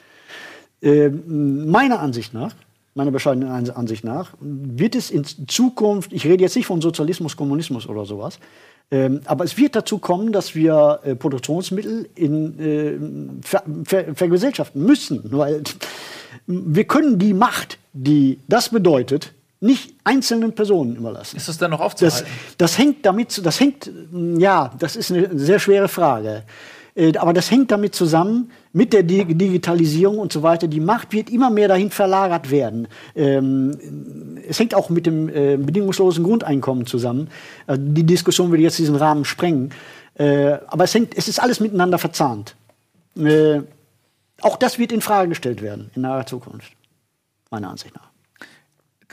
[0.83, 2.55] Äh, meiner Ansicht nach,
[2.95, 7.89] meiner bescheidenen Ansicht nach, wird es in Zukunft, ich rede jetzt nicht von Sozialismus, Kommunismus
[7.89, 8.41] oder sowas,
[8.91, 14.85] ähm, aber es wird dazu kommen, dass wir äh, Produktionsmittel in, äh, ver, ver, vergesellschaften
[14.85, 15.63] müssen, weil
[16.47, 19.33] wir können die Macht, die das bedeutet,
[19.67, 21.37] nicht einzelnen Personen überlassen.
[21.37, 22.25] Ist das dann noch aufzuhalten?
[22.25, 23.91] Das, das hängt damit, das hängt,
[24.39, 26.45] ja, das ist eine sehr schwere Frage.
[26.97, 31.31] Äh, aber das hängt damit zusammen mit der Digitalisierung und so weiter, die Macht wird
[31.31, 32.89] immer mehr dahin verlagert werden.
[33.15, 37.29] Ähm, es hängt auch mit dem äh, bedingungslosen Grundeinkommen zusammen.
[37.67, 39.73] Also die Diskussion würde jetzt diesen Rahmen sprengen.
[40.15, 42.57] Äh, aber es, hängt, es ist alles miteinander verzahnt.
[43.17, 43.61] Äh,
[44.41, 46.73] auch das wird in Frage gestellt werden in naher Zukunft,
[47.51, 48.11] meiner Ansicht nach.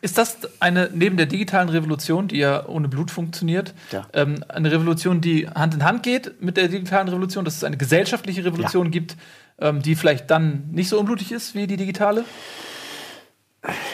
[0.04, 4.06] Ist das eine, neben der digitalen Revolution, die ja ohne Blut funktioniert, ja.
[4.12, 7.78] ähm, eine Revolution, die Hand in Hand geht mit der digitalen Revolution, dass es eine
[7.78, 8.91] gesellschaftliche Revolution ja.
[8.91, 9.16] gibt,
[9.60, 12.26] ähm, die vielleicht dann nicht so unblutig ist wie die digitale?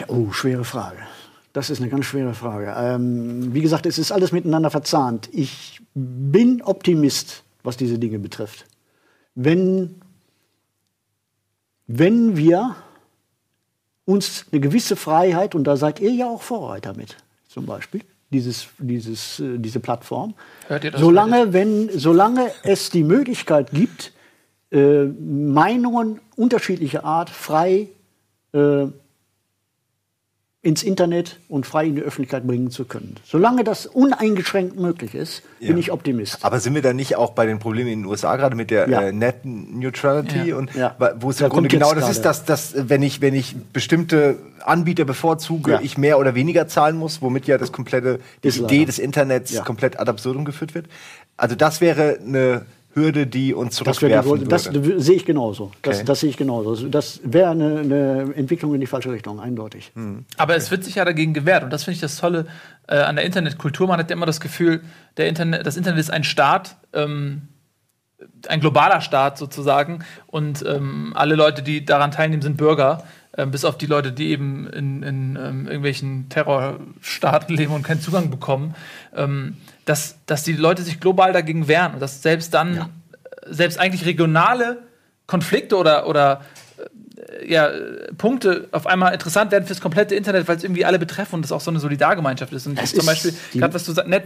[0.08, 0.98] Oh, schwere Frage.
[1.52, 2.74] Das ist eine ganz schwere Frage.
[2.76, 5.28] Ähm, wie gesagt, es ist alles miteinander verzahnt.
[5.30, 8.66] Ich bin Optimist, was diese Dinge betrifft.
[9.36, 10.00] Wenn,
[11.86, 12.74] wenn wir
[14.10, 17.16] uns eine gewisse Freiheit, und da seid ihr ja auch Vorreiter mit,
[17.48, 20.34] zum Beispiel, dieses, dieses, äh, diese Plattform.
[20.68, 24.12] Hört ihr das solange, wenn, solange es die Möglichkeit gibt,
[24.70, 27.88] äh, Meinungen unterschiedlicher Art frei
[28.52, 28.86] äh,
[30.62, 33.16] ins Internet und frei in die Öffentlichkeit bringen zu können.
[33.24, 35.68] Solange das uneingeschränkt möglich ist, ja.
[35.68, 36.44] bin ich Optimist.
[36.44, 38.86] Aber sind wir da nicht auch bei den Problemen in den USA gerade mit der
[38.86, 39.00] ja.
[39.00, 40.56] äh, Net Neutrality ja.
[40.58, 40.70] und
[41.16, 45.06] wo es im Grunde genau das ist, dass, dass wenn ich wenn ich bestimmte Anbieter
[45.06, 48.86] bevorzuge, ich mehr oder weniger zahlen muss, womit ja das komplette die ist Idee leider.
[48.86, 50.86] des Internets komplett ad absurdum geführt wird.
[51.38, 54.94] Also das wäre eine Hürde, die uns zurückwerfen das, würde.
[54.94, 55.70] das sehe ich genauso.
[55.82, 56.04] Das, okay.
[56.04, 56.70] das sehe ich genauso.
[56.70, 59.92] Also das wäre eine, eine, Entwicklung in die falsche Richtung, eindeutig.
[59.94, 60.24] Mhm.
[60.36, 61.62] Aber es wird sich ja dagegen gewehrt.
[61.62, 62.46] Und das finde ich das Tolle
[62.88, 63.86] äh, an der Internetkultur.
[63.86, 64.82] Man hat ja immer das Gefühl,
[65.16, 67.42] der Internet, das Internet ist ein Staat, ähm,
[68.48, 70.04] ein globaler Staat sozusagen.
[70.26, 73.04] Und ähm, alle Leute, die daran teilnehmen, sind Bürger.
[73.32, 78.00] Äh, bis auf die Leute, die eben in, in ähm, irgendwelchen Terrorstaaten leben und keinen
[78.00, 78.74] Zugang bekommen.
[79.14, 79.56] Ähm,
[79.90, 82.90] dass, dass die Leute sich global dagegen wehren und dass selbst dann, ja.
[83.44, 84.78] selbst eigentlich regionale
[85.26, 86.42] Konflikte oder, oder
[87.46, 87.68] ja,
[88.18, 91.52] Punkte auf einmal interessant werden fürs komplette Internet, weil es irgendwie alle betreffen und das
[91.52, 92.66] auch so eine Solidargemeinschaft ist.
[92.66, 94.24] Und es zum Beispiel, gerade was du sagst, Net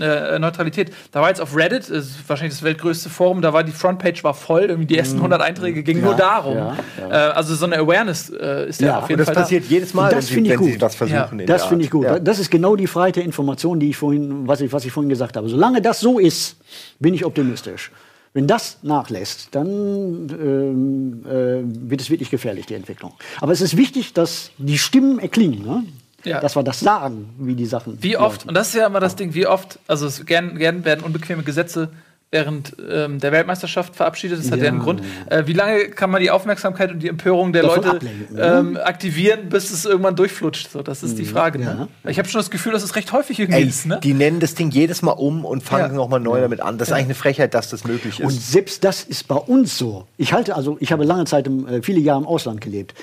[0.00, 3.72] äh, Neutralität, da war jetzt auf Reddit, ist wahrscheinlich das weltgrößte Forum, da war die
[3.72, 5.44] Frontpage war voll, irgendwie die ersten 100 mhm.
[5.44, 6.56] Einträge gingen ja, nur darum.
[6.56, 7.10] Ja, ja.
[7.10, 9.34] Äh, also so eine Awareness äh, ist ja, auf jeden und das Fall.
[9.34, 11.46] Das passiert jedes Mal, das wenn, sie, wenn sie das versuchen.
[11.46, 12.06] das finde ich gut.
[12.22, 15.10] Das ist genau die Freiheit der Information, die ich vorhin, was ich, was ich vorhin
[15.10, 15.48] gesagt habe.
[15.48, 16.56] Solange das so ist,
[16.98, 17.90] bin ich optimistisch.
[18.34, 23.12] Wenn das nachlässt, dann ähm, äh, wird es wirklich gefährlich, die Entwicklung.
[23.40, 25.64] Aber es ist wichtig, dass die Stimmen erklingen.
[25.66, 25.84] Ne?
[26.24, 26.40] Ja.
[26.40, 28.02] Dass wir das sagen, wie die Sachen.
[28.02, 28.48] Wie oft, laufen.
[28.48, 31.42] und das ist ja immer das Ding, wie oft, also es gern, gern werden unbequeme
[31.42, 31.90] Gesetze
[32.32, 34.38] während ähm, der Weltmeisterschaft verabschiedet.
[34.38, 35.02] Das hat ja einen Grund.
[35.26, 38.06] Äh, wie lange kann man die Aufmerksamkeit und die Empörung der Davon Leute
[38.36, 40.70] ähm, aktivieren, bis es irgendwann durchflutscht?
[40.70, 41.26] So, das ist die mhm.
[41.26, 41.58] Frage.
[41.58, 41.64] Ne?
[41.66, 41.74] Ja.
[41.74, 41.88] Ne?
[42.08, 43.84] Ich habe schon das Gefühl, dass es recht häufig irgendwie Ey, ist.
[43.84, 44.00] Ne?
[44.02, 45.92] Die nennen das Ding jedes Mal um und fangen ja.
[45.92, 46.78] nochmal neu damit an.
[46.78, 48.24] Das ist eigentlich eine Frechheit, dass das möglich ist.
[48.24, 50.06] Und selbst das ist bei uns so.
[50.16, 52.94] Ich halte also, ich habe lange Zeit, im, äh, viele Jahre im Ausland gelebt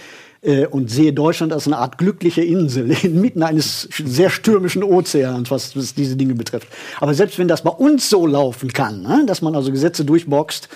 [0.41, 5.75] äh, und sehe Deutschland als eine Art glückliche Insel inmitten eines sehr stürmischen Ozeans, was,
[5.75, 6.67] was, diese Dinge betrifft.
[6.99, 10.69] Aber selbst wenn das bei uns so laufen kann, ne, dass man also Gesetze durchboxt,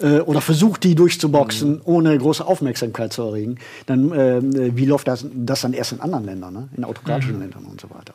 [0.00, 1.80] äh, oder versucht, die durchzuboxen, mhm.
[1.84, 6.24] ohne große Aufmerksamkeit zu erregen, dann äh, wie läuft das, das dann erst in anderen
[6.24, 6.68] Ländern, ne?
[6.76, 7.42] in autokratischen mhm.
[7.42, 8.14] Ländern und so weiter.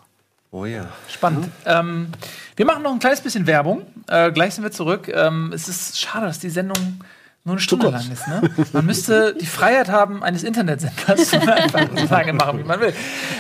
[0.52, 0.88] Oh ja.
[1.10, 1.50] Spannend.
[1.66, 1.80] Ja.
[1.80, 2.08] Ähm,
[2.56, 3.82] wir machen noch ein kleines bisschen Werbung.
[4.08, 5.12] Äh, gleich sind wir zurück.
[5.12, 6.78] Ähm, es ist schade, dass die Sendung
[7.46, 8.28] nur eine Stunde lang ist.
[8.28, 8.42] Ne?
[8.72, 12.94] Man müsste die Freiheit haben eines Internetsenders so lange machen, wie man will.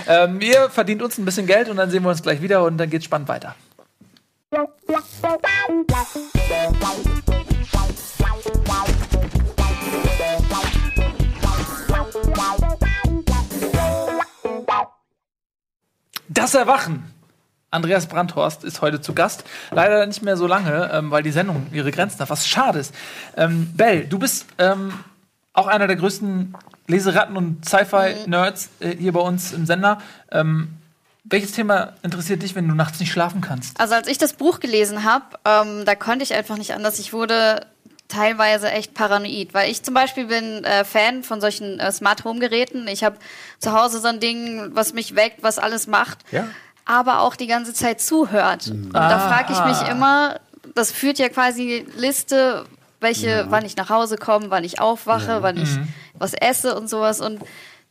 [0.07, 2.77] Ähm, ihr verdient uns ein bisschen Geld und dann sehen wir uns gleich wieder und
[2.77, 3.55] dann geht's spannend weiter.
[16.27, 17.12] Das Erwachen
[17.73, 19.43] Andreas Brandhorst ist heute zu Gast.
[19.71, 22.93] Leider nicht mehr so lange, ähm, weil die Sendung ihre Grenzen hat, was schade ist.
[23.35, 24.93] Ähm, Bell, du bist ähm,
[25.53, 26.55] auch einer der größten
[26.87, 29.99] Leseratten und Sci-Fi-Nerds äh, hier bei uns im Sender.
[30.31, 30.69] Ähm,
[31.23, 33.79] welches Thema interessiert dich, wenn du nachts nicht schlafen kannst?
[33.79, 36.99] Also als ich das Buch gelesen habe, ähm, da konnte ich einfach nicht anders.
[36.99, 37.65] Ich wurde
[38.07, 42.39] teilweise echt paranoid, weil ich zum Beispiel bin äh, Fan von solchen äh, Smart Home
[42.39, 42.87] Geräten.
[42.87, 43.15] Ich habe
[43.57, 46.19] zu Hause so ein Ding, was mich weckt, was alles macht.
[46.31, 46.45] Ja
[46.85, 48.67] aber auch die ganze Zeit zuhört.
[48.67, 48.85] Mhm.
[48.85, 49.91] Und da frage ich mich ah.
[49.91, 50.39] immer,
[50.75, 52.65] das führt ja quasi Liste,
[52.99, 53.45] welche, ja.
[53.49, 55.41] wann ich nach Hause komme, wann ich aufwache, ja.
[55.43, 55.87] wann ich mhm.
[56.17, 57.21] was esse und sowas.
[57.21, 57.39] Und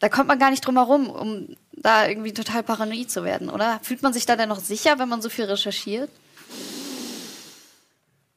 [0.00, 3.78] da kommt man gar nicht drum herum, um da irgendwie total paranoid zu werden, oder?
[3.82, 6.10] Fühlt man sich da denn noch sicher, wenn man so viel recherchiert?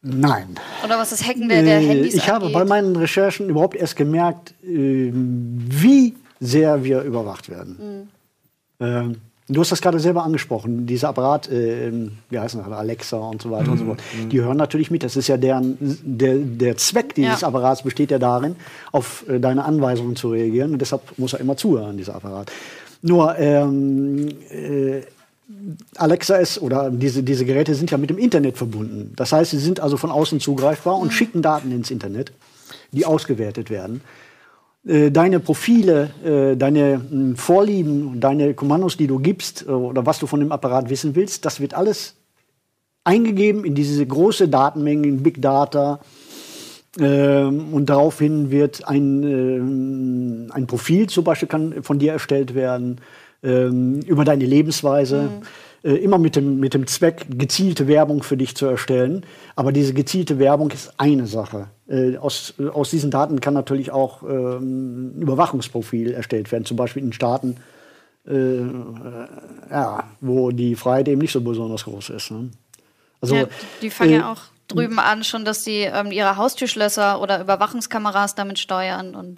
[0.02, 0.56] Nein.
[0.84, 3.96] Oder was das Hacken der, der äh, Handys Ich habe bei meinen Recherchen überhaupt erst
[3.96, 8.10] gemerkt, äh, wie sehr wir überwacht werden.
[8.80, 8.86] Mhm.
[8.86, 11.92] Ähm, Du hast das gerade selber angesprochen, dieser Apparat, äh,
[12.32, 13.72] wie heißt das, Alexa und so weiter mhm.
[13.72, 14.02] und so fort.
[14.18, 14.30] Mhm.
[14.30, 15.04] Die hören natürlich mit.
[15.04, 17.48] Das ist ja deren, der, der Zweck dieses ja.
[17.48, 18.56] Apparats besteht ja darin,
[18.92, 20.74] auf äh, deine Anweisungen zu reagieren.
[20.74, 22.52] Und deshalb muss er immer zuhören, dieser Apparat.
[23.04, 25.02] Nur, ähm, äh,
[25.96, 29.14] Alexa ist oder diese, diese Geräte sind ja mit dem Internet verbunden.
[29.16, 31.12] Das heißt, sie sind also von außen zugreifbar und mhm.
[31.12, 32.32] schicken Daten ins Internet,
[32.92, 34.02] die ausgewertet werden.
[34.88, 40.20] Äh, deine Profile, äh, deine hm, Vorlieben, deine Kommandos, die du gibst äh, oder was
[40.20, 42.16] du von dem Apparat wissen willst, das wird alles
[43.04, 46.00] eingegeben in diese große Datenmenge, in Big Data.
[47.00, 53.02] Ähm, und daraufhin wird ein, ein Profil zum Beispiel kann von dir erstellt werden
[53.44, 55.24] ähm, über deine Lebensweise.
[55.24, 59.26] Mhm immer mit dem, mit dem Zweck, gezielte Werbung für dich zu erstellen.
[59.56, 61.68] Aber diese gezielte Werbung ist eine Sache.
[61.88, 67.04] Äh, aus, aus diesen Daten kann natürlich auch ähm, ein Überwachungsprofil erstellt werden, zum Beispiel
[67.04, 67.58] in Staaten,
[68.28, 68.62] äh,
[69.70, 72.32] ja, wo die Freiheit eben nicht so besonders groß ist.
[72.32, 72.50] Ne?
[73.22, 73.46] Also, ja,
[73.82, 78.58] die fangen ja auch drüben an, schon, dass sie ähm, ihre Haustürschlösser oder Überwachungskameras damit
[78.58, 79.14] steuern.
[79.14, 79.38] Und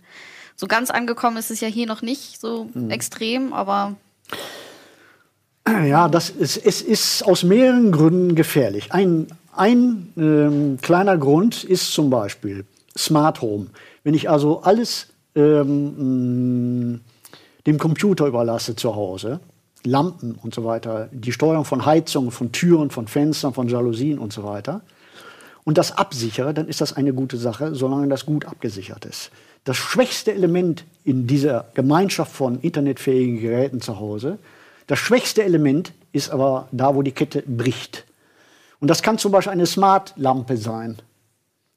[0.55, 2.89] so ganz angekommen ist es ja hier noch nicht so mhm.
[2.89, 3.97] extrem, aber
[5.85, 8.91] ja, das ist, es ist aus mehreren Gründen gefährlich.
[8.91, 12.65] Ein, ein ähm, kleiner Grund ist zum Beispiel
[12.97, 13.67] Smart Home.
[14.03, 17.01] Wenn ich also alles ähm, mm,
[17.65, 19.39] dem Computer überlasse zu Hause,
[19.83, 24.33] Lampen und so weiter, die Steuerung von Heizungen, von Türen, von Fenstern, von Jalousien und
[24.33, 24.81] so weiter,
[25.63, 29.31] und das absichere, dann ist das eine gute Sache, solange das gut abgesichert ist.
[29.65, 34.39] Das schwächste Element in dieser Gemeinschaft von internetfähigen Geräten zu Hause
[34.87, 38.05] das schwächste Element ist aber da, wo die Kette bricht.
[38.79, 40.97] Und das kann zum Beispiel eine Smart-Lampe sein.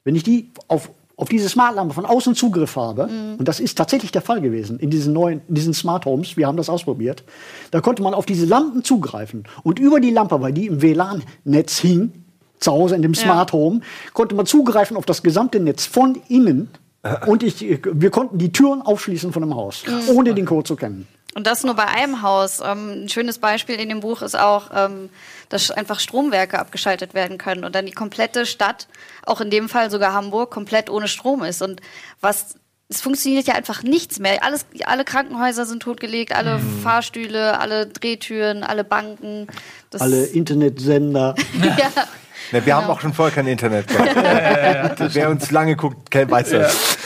[0.03, 3.35] Wenn ich die auf, auf diese Smart-Lampe von außen Zugriff habe, mhm.
[3.37, 6.47] und das ist tatsächlich der Fall gewesen in diesen neuen, in diesen Smart Homes, wir
[6.47, 7.23] haben das ausprobiert,
[7.71, 9.43] da konnte man auf diese Lampen zugreifen.
[9.63, 12.13] Und über die Lampe, weil die im WLAN-Netz hing,
[12.59, 13.81] zu Hause in dem Smart Home,
[14.13, 16.69] konnte man zugreifen auf das gesamte Netz von innen.
[17.25, 20.15] und ich, wir konnten die Türen aufschließen von dem Haus, mhm.
[20.15, 21.07] ohne den Code zu kennen.
[21.33, 22.59] Und das nur bei einem Haus.
[22.59, 25.09] Ähm, ein schönes Beispiel in dem Buch ist auch, ähm,
[25.49, 28.87] dass einfach Stromwerke abgeschaltet werden können und dann die komplette Stadt,
[29.25, 31.61] auch in dem Fall sogar Hamburg, komplett ohne Strom ist.
[31.61, 31.81] Und
[32.19, 32.55] was
[32.91, 34.43] es funktioniert ja einfach nichts mehr.
[34.43, 36.81] Alles, alle Krankenhäuser sind totgelegt, alle mhm.
[36.81, 39.47] Fahrstühle, alle Drehtüren, alle Banken.
[39.97, 41.35] alle Internetsender.
[41.63, 41.89] ja.
[42.51, 42.81] Ne, wir genau.
[42.81, 44.15] haben auch schon vorher kein Internet gehabt.
[45.15, 46.97] Wer uns lange guckt, weiß das.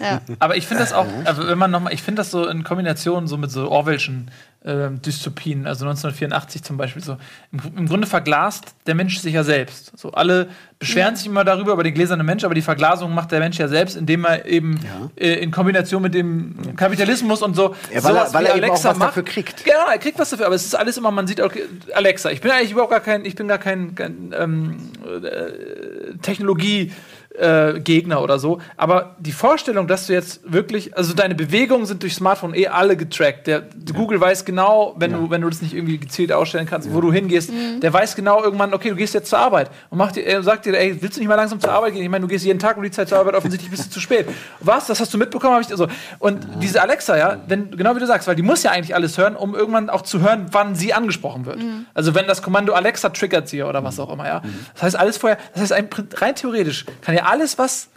[0.00, 0.20] Ja.
[0.38, 2.62] Aber ich finde das auch, also wenn man noch mal, ich finde das so in
[2.62, 4.30] Kombination so mit so Orwellschen
[4.64, 7.16] äh, Dystopien, also 1984 zum Beispiel so.
[7.52, 9.92] Im, Im, Grunde verglast der Mensch sich ja selbst.
[9.96, 10.48] So alle
[10.78, 11.16] beschweren ja.
[11.16, 13.94] sich immer darüber über den gläsernen Mensch, aber die Verglasung macht der Mensch ja selbst,
[13.94, 15.10] indem er eben ja.
[15.16, 18.98] äh, in Kombination mit dem Kapitalismus und so ja, weil, er, weil er Alexa was
[18.98, 19.10] macht.
[19.10, 19.64] dafür kriegt.
[19.64, 22.30] Genau, er kriegt was dafür, aber es ist alles immer, man sieht okay, Alexa.
[22.30, 24.90] Ich bin eigentlich überhaupt gar kein, ich bin gar kein, kein ähm,
[25.22, 26.90] äh, Technologie
[27.34, 28.58] äh, Gegner oder so.
[28.76, 32.96] Aber die Vorstellung, dass du jetzt wirklich, also deine Bewegungen sind durch Smartphone eh alle
[32.96, 33.46] getrackt.
[33.46, 33.94] Der, ja.
[33.94, 35.18] Google weiß genau, wenn ja.
[35.18, 36.94] du, wenn du das nicht irgendwie gezielt ausstellen kannst, ja.
[36.94, 37.80] wo du hingehst, mhm.
[37.80, 40.78] der weiß genau irgendwann, okay, du gehst jetzt zur Arbeit und macht dir, sagt dir,
[40.78, 42.02] ey, willst du nicht mal langsam zur Arbeit gehen?
[42.02, 44.00] Ich meine, du gehst jeden Tag um die Zeit zur Arbeit, offensichtlich bist du zu
[44.00, 44.28] spät.
[44.60, 44.86] Was?
[44.86, 45.54] Das hast du mitbekommen?
[45.54, 48.62] Hab ich, also, und diese Alexa, ja, wenn, genau wie du sagst, weil die muss
[48.62, 51.58] ja eigentlich alles hören, um irgendwann auch zu hören, wann sie angesprochen wird.
[51.58, 51.86] Mhm.
[51.94, 54.40] Also wenn das Kommando Alexa triggert sie oder was auch immer, ja.
[54.44, 54.66] Mhm.
[54.74, 55.84] Das heißt, alles vorher, das heißt,
[56.20, 57.88] rein theoretisch kann ja alles, was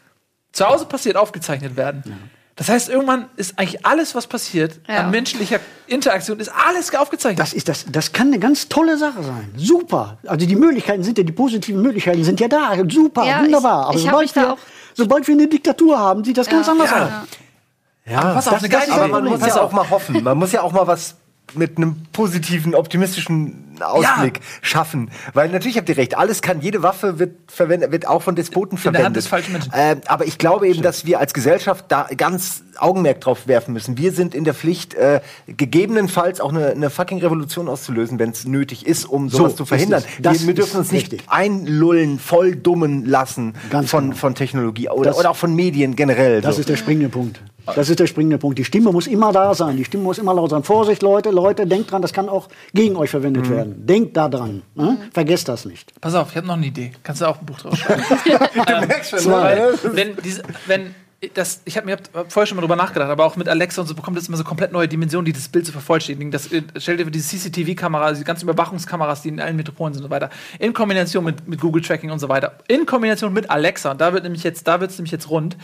[0.52, 2.04] zu Hause passiert, aufgezeichnet werden.
[2.06, 2.14] Ja.
[2.58, 5.02] Das heißt, irgendwann ist eigentlich alles, was passiert ja.
[5.02, 7.40] an menschlicher Interaktion, ist alles aufgezeichnet.
[7.40, 9.54] Das, ist das, das kann eine ganz tolle Sache sein.
[9.56, 10.18] Super.
[10.26, 12.74] Also die Möglichkeiten sind ja, die positiven Möglichkeiten sind ja da.
[12.90, 13.94] Super, ja, wunderbar.
[13.94, 14.58] Ich, aber ich sobald, wir,
[14.96, 17.10] sobald wir eine Diktatur haben, sieht das ganz anders aus.
[18.06, 20.24] Ja, aber, pass auf, das, das aber man muss ja auch mal hoffen.
[20.24, 21.16] Man muss ja auch mal was
[21.54, 24.44] mit einem positiven, optimistischen Ausblick ja.
[24.62, 25.12] schaffen.
[25.34, 28.78] Weil natürlich habt ihr recht, alles kann, jede Waffe wird verwendet, wird auch von Despoten
[28.78, 29.32] verwendet.
[29.32, 29.70] Der Hand.
[29.74, 33.98] Äh, aber ich glaube eben, dass wir als Gesellschaft da ganz Augenmerk drauf werfen müssen.
[33.98, 38.46] Wir sind in der Pflicht, äh, gegebenenfalls auch eine, eine fucking Revolution auszulösen, wenn es
[38.46, 40.04] nötig ist, um sowas so, zu verhindern.
[40.20, 41.30] Wir, wir, dürfen uns nicht richtig.
[41.30, 43.54] einlullen, voll dummen lassen
[43.86, 44.16] von, genau.
[44.16, 46.42] von Technologie oder, das, oder auch von Medien generell.
[46.42, 46.62] Das so.
[46.62, 47.42] ist der springende Punkt.
[47.76, 48.58] Das ist der springende Punkt.
[48.58, 49.78] Die Stimme muss immer da sein.
[49.78, 50.64] Die Stimme muss immer laut sein.
[50.64, 53.56] Vorsicht, Leute, Leute, denkt dran, das kann auch gegen euch verwendet mhm.
[53.56, 53.86] werden.
[53.86, 54.64] Denkt da dran.
[54.76, 54.84] Ne?
[54.92, 54.98] Mhm.
[55.14, 56.00] Vergesst das nicht.
[56.02, 56.92] Pass auf, ich habe noch eine Idee.
[57.04, 58.04] Kannst du auch ein Buch draus schreiben?
[58.26, 59.74] du merkst schon, ne?
[59.84, 60.96] wenn, diese, wenn
[61.34, 63.88] das, ich habe mir hab vorher schon mal drüber nachgedacht, aber auch mit Alexa und
[63.88, 66.32] so bekommt das immer so komplett neue Dimensionen, die das Bild zu vervollständigen.
[66.32, 70.10] Das äh, stellt dir diese CCTV-Kameras, die ganzen Überwachungskameras, die in allen Metropolen sind und
[70.10, 73.92] so weiter, in Kombination mit, mit Google Tracking und so weiter, in Kombination mit Alexa,
[73.92, 75.58] und da wird nämlich jetzt, da wird es nämlich jetzt rund,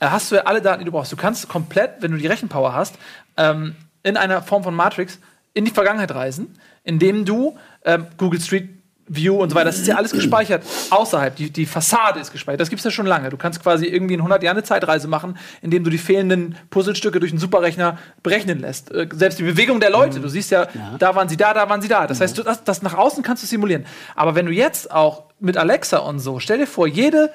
[0.00, 1.12] äh, hast du ja alle Daten, die du brauchst.
[1.12, 2.96] Du kannst komplett, wenn du die Rechenpower hast,
[3.36, 5.20] ähm, in einer Form von Matrix
[5.54, 8.75] in die Vergangenheit reisen, indem du ähm, Google Street
[9.08, 11.36] View und so weiter, das ist ja alles gespeichert außerhalb.
[11.36, 12.60] Die, die Fassade ist gespeichert.
[12.60, 13.28] Das gibt es ja schon lange.
[13.28, 17.20] Du kannst quasi irgendwie in 100 Jahren eine Zeitreise machen, indem du die fehlenden Puzzlestücke
[17.20, 18.90] durch einen Superrechner berechnen lässt.
[18.92, 20.20] Äh, selbst die Bewegung der Leute.
[20.20, 22.06] Du siehst ja, ja, da waren sie da, da waren sie da.
[22.06, 23.86] Das heißt, du, das, das nach außen kannst du simulieren.
[24.14, 27.32] Aber wenn du jetzt auch mit Alexa und so, stell dir vor, jede,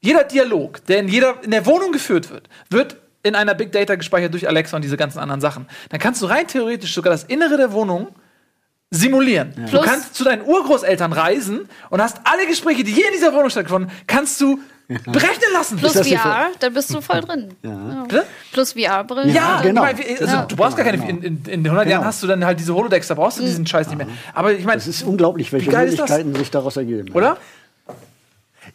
[0.00, 3.96] jeder Dialog, der in, jeder, in der Wohnung geführt wird, wird in einer Big Data
[3.96, 5.66] gespeichert durch Alexa und diese ganzen anderen Sachen.
[5.90, 8.08] Dann kannst du rein theoretisch sogar das Innere der Wohnung
[8.90, 9.52] simulieren.
[9.56, 9.66] Ja.
[9.66, 13.50] Du kannst zu deinen Urgroßeltern reisen und hast alle Gespräche, die hier in dieser Wohnung
[13.50, 15.78] stattgefunden, kannst du berechnen lassen.
[15.78, 17.54] Plus VR, dann bist du voll drin.
[17.62, 18.06] Ja.
[18.10, 18.22] Ja.
[18.52, 19.34] Plus VR-Brillen.
[19.34, 19.82] Ja, genau.
[19.82, 21.08] Also, du brauchst gar keine.
[21.08, 21.82] In, in, in 100 genau.
[21.82, 23.46] Jahren hast du dann halt diese Holodecks, da brauchst du mhm.
[23.46, 24.08] diesen Scheiß nicht mehr.
[24.34, 24.78] Aber ich meine.
[24.78, 27.12] Es ist unglaublich, welche Möglichkeiten sich daraus ergeben.
[27.12, 27.36] Oder?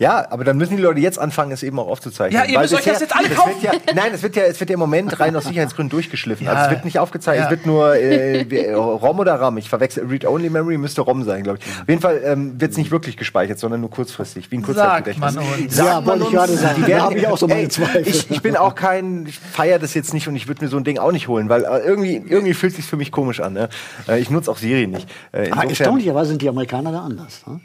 [0.01, 2.41] Ja, aber dann müssen die Leute jetzt anfangen, es eben auch aufzuzeichnen.
[2.41, 3.61] Ja, ihr müsst euch das jetzt alle kaufen.
[3.61, 6.47] Ja, nein, es wird ja, es wird ja im Moment rein aus Sicherheitsgründen durchgeschliffen.
[6.47, 6.53] Ja.
[6.53, 7.45] Also es wird nicht aufgezeichnet, ja.
[7.45, 9.59] es wird nur äh, ROM oder RAM.
[9.59, 11.81] Ich verwechsel Read-Only-Memory müsste ROM sein, glaube ich.
[11.81, 15.37] Auf jeden Fall ähm, wird es nicht wirklich gespeichert, sondern nur kurzfristig, wie ein Kurzzeitgedächtnis.
[15.77, 16.83] Ja, wollte ich gerade sagen.
[16.87, 18.01] Da habe ich auch so meine Zweifel.
[18.07, 20.77] Ich, ich, bin auch kein, ich feiere das jetzt nicht und ich würde mir so
[20.77, 23.39] ein Ding auch nicht holen, weil äh, irgendwie, irgendwie fühlt es sich für mich komisch
[23.39, 23.53] an.
[23.53, 23.69] Ne?
[24.07, 25.07] Äh, ich nutze auch Siri nicht.
[25.31, 27.45] Äh, ah, erstaunlicherweise sind die Amerikaner da anders.
[27.45, 27.59] Ne?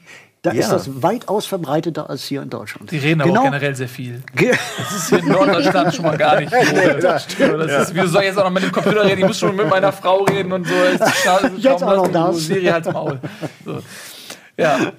[0.47, 0.61] Da ja.
[0.61, 2.89] ist das weitaus verbreiteter als hier in Deutschland.
[2.93, 3.33] Die reden genau.
[3.33, 4.23] aber auch generell sehr viel.
[4.33, 6.53] Das ist hier in Norddeutschland schon mal gar nicht.
[6.53, 9.23] nee, das das ist, wie soll ich jetzt auch noch mit dem Computer reden?
[9.23, 10.75] Ich muss schon mit meiner Frau reden und so.
[11.57, 12.47] Jetzt auch noch das.
[12.47, 13.19] Serie halt Maul.
[13.65, 13.83] So.
[14.57, 14.93] Ja.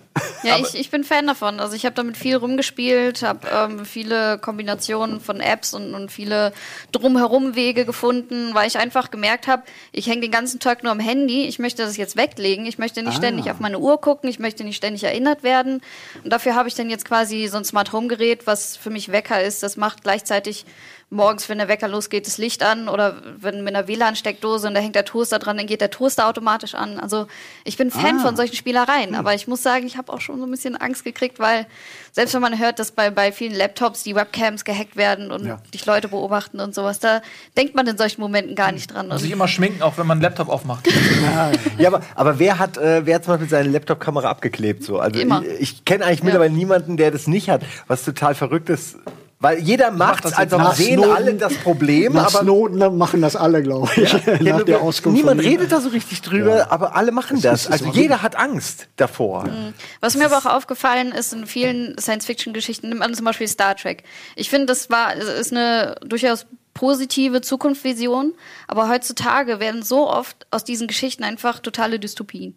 [0.44, 1.60] Ja, ich, ich bin Fan davon.
[1.60, 6.54] Also ich habe damit viel rumgespielt, habe ähm, viele Kombinationen von Apps und, und viele
[6.92, 11.00] drumherum Wege gefunden, weil ich einfach gemerkt habe, ich hänge den ganzen Tag nur am
[11.00, 11.46] Handy.
[11.46, 12.66] Ich möchte das jetzt weglegen.
[12.66, 13.18] Ich möchte nicht ah.
[13.18, 14.30] ständig auf meine Uhr gucken.
[14.30, 15.82] Ich möchte nicht ständig erinnert werden.
[16.24, 19.12] Und dafür habe ich dann jetzt quasi so ein Smart Home Gerät, was für mich
[19.12, 19.64] Wecker ist.
[19.64, 20.66] Das macht gleichzeitig
[21.10, 24.82] morgens, wenn der Wecker losgeht, das Licht an oder wenn mit einer WLAN-Steckdose und da
[24.82, 27.00] hängt der Toaster dran, dann geht der Toaster automatisch an.
[27.00, 27.28] Also
[27.64, 28.22] ich bin Fan ah.
[28.24, 31.06] von solchen Spielereien, aber ich muss sagen, ich habe auch schon so ein bisschen Angst
[31.06, 31.66] gekriegt, weil
[32.12, 35.60] selbst wenn man hört, dass bei, bei vielen Laptops die Webcams gehackt werden und ja.
[35.74, 37.22] dich Leute beobachten und sowas, da
[37.56, 39.08] denkt man in solchen Momenten gar nicht dran.
[39.08, 40.90] Muss sich immer schminken, auch wenn man einen Laptop aufmacht.
[41.78, 44.84] ja, aber, aber wer hat, äh, wer hat zum Beispiel seine Laptop-Kamera abgeklebt?
[44.84, 45.00] So?
[45.00, 45.42] Also immer.
[45.42, 46.58] ich, ich kenne eigentlich mittlerweile ja.
[46.58, 48.98] niemanden, der das nicht hat, was total verrückt ist
[49.40, 52.14] weil jeder macht es, also sehen Snowden, alle das Problem.
[52.14, 54.12] Nach aber Snowden machen das alle, glaube ich.
[54.12, 56.72] Ja, ja, niemand redet da so richtig drüber, ja.
[56.72, 57.66] aber alle machen das.
[57.66, 57.72] das.
[57.72, 59.46] Also jeder hat Angst davor.
[59.46, 59.74] Mhm.
[60.00, 64.04] Was mir aber auch aufgefallen ist in vielen Science-Fiction-Geschichten, nimmt man zum Beispiel Star Trek.
[64.36, 68.34] Ich finde, das war ist eine durchaus positive Zukunftsvision,
[68.68, 72.56] aber heutzutage werden so oft aus diesen Geschichten einfach totale Dystopien.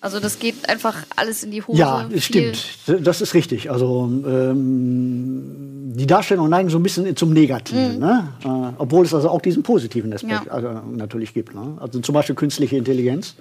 [0.00, 1.78] Also das geht einfach alles in die Hose.
[1.78, 2.58] Ja, stimmt.
[2.86, 3.70] Das ist richtig.
[3.70, 8.00] Also ähm, die Darstellung neigen so ein bisschen zum Negativen, mhm.
[8.00, 8.28] ne?
[8.44, 10.52] äh, obwohl es also auch diesen positiven Aspekt ja.
[10.52, 11.54] also, natürlich gibt.
[11.54, 11.78] Ne?
[11.80, 13.34] Also zum Beispiel künstliche Intelligenz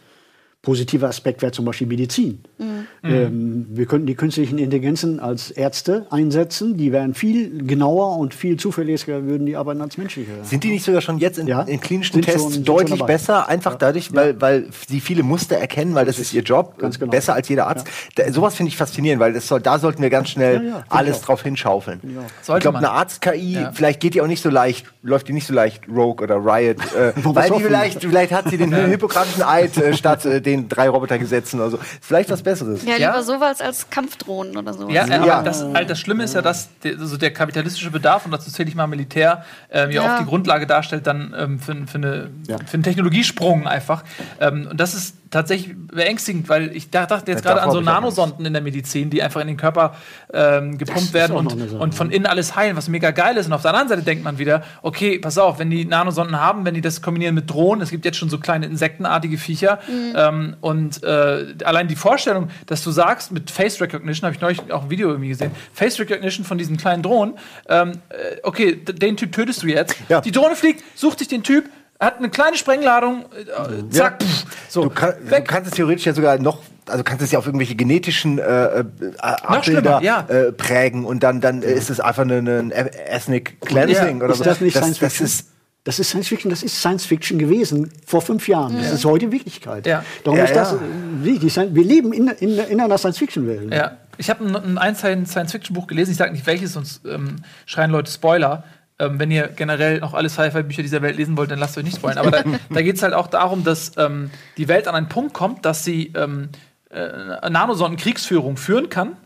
[0.65, 2.39] positiver Aspekt wäre zum Beispiel Medizin.
[2.57, 2.87] Mhm.
[3.03, 6.75] Ähm, wir könnten die künstlichen Intelligenzen als Ärzte einsetzen.
[6.75, 10.31] Die wären viel genauer und viel zuverlässiger, würden die arbeiten als menschliche.
[10.43, 11.61] Sind die nicht sogar schon jetzt in, ja?
[11.61, 13.47] in klinischen sind Tests schon, deutlich besser?
[13.47, 13.77] Einfach ja.
[13.77, 14.41] dadurch, weil, ja.
[14.41, 16.79] weil sie viele Muster erkennen, weil das, ist ihr Job.
[16.79, 17.11] Ganz genau.
[17.11, 17.87] Besser als jeder Arzt.
[18.15, 22.01] Da, sowas finde ich faszinierend, weil soll, da sollten wir ganz schnell alles drauf hinschaufeln.
[22.41, 25.53] Ich glaube, eine Arzt-KI, vielleicht geht die auch nicht so leicht, läuft die nicht so
[25.53, 26.77] leicht Rogue oder Riot.
[26.95, 30.69] Äh, weil die vielleicht, vielleicht hat sie den hippokratischen Eid äh, statt äh, den den
[30.69, 31.79] drei Robotergesetzen oder so.
[32.01, 32.83] Vielleicht was Besseres.
[32.83, 33.23] Ja, lieber ja.
[33.23, 34.89] sowas als Kampfdrohnen oder so.
[34.89, 35.41] Ja, ja.
[35.41, 38.69] Das, halt das Schlimme ist ja, dass der, also der kapitalistische Bedarf, und dazu zähle
[38.69, 42.29] ich mal Militär, ähm, ja, ja, auch die Grundlage darstellt dann ähm, für, für, eine,
[42.45, 44.03] für einen Technologiesprung einfach.
[44.39, 48.53] Ähm, und das ist tatsächlich beängstigend, weil ich dachte jetzt gerade an so Nanosonden in
[48.53, 49.93] der Medizin, die einfach in den Körper
[50.33, 53.47] ähm, gepumpt werden und, und von innen alles heilen, was mega geil ist.
[53.47, 56.63] Und auf der anderen Seite denkt man wieder, okay, pass auf, wenn die Nanosonden haben,
[56.63, 60.13] wenn die das kombinieren mit Drohnen, es gibt jetzt schon so kleine insektenartige Viecher mhm.
[60.15, 64.71] ähm, und äh, allein die Vorstellung, dass du sagst, mit Face Recognition, habe ich neulich
[64.71, 67.33] auch ein Video irgendwie gesehen, Face Recognition von diesen kleinen Drohnen,
[67.67, 69.97] ähm, äh, okay, den Typ tötest du jetzt.
[70.07, 70.21] Ja.
[70.21, 71.65] Die Drohne fliegt, sucht sich den Typ,
[71.99, 74.27] hat eine kleine Sprengladung, äh, zack, ja.
[74.27, 74.83] pff, so.
[74.83, 77.75] Du, kann, du, kannst es theoretisch ja sogar noch, also kannst es ja auf irgendwelche
[77.75, 78.85] genetischen äh, äh
[79.19, 80.21] Abbilder ja.
[80.27, 82.73] äh, prägen und dann, dann ist es einfach ein eine
[83.09, 84.25] Ethnic Cleansing ja.
[84.25, 84.43] oder ist so.
[84.43, 85.47] Das, nicht das, Science das ist
[85.85, 88.75] das ist Science Fiction, das ist Science Fiction gewesen vor fünf Jahren.
[88.75, 88.81] Ja.
[88.81, 89.85] Das ist heute Wirklichkeit.
[89.85, 90.03] Ja.
[90.23, 90.75] Darum ja, ist das
[91.21, 91.55] wichtig.
[91.55, 93.71] Wir leben in, in, in einer Science Fiction Welt.
[93.71, 93.99] Ja.
[94.17, 97.35] Ich habe ein, ein Science Fiction Buch gelesen, ich sage nicht welches, sonst ähm,
[97.67, 98.63] schreien Leute Spoiler.
[98.97, 101.97] Ähm, wenn ihr generell noch alle Sci-Fi-Bücher dieser Welt lesen wollt, dann lasst euch nicht
[101.97, 102.19] spoilern.
[102.19, 105.33] Aber da, da geht es halt auch darum, dass ähm, die Welt an einen Punkt
[105.33, 106.49] kommt, dass sie ähm,
[106.89, 109.17] äh, Nanosonden Kriegsführung führen kann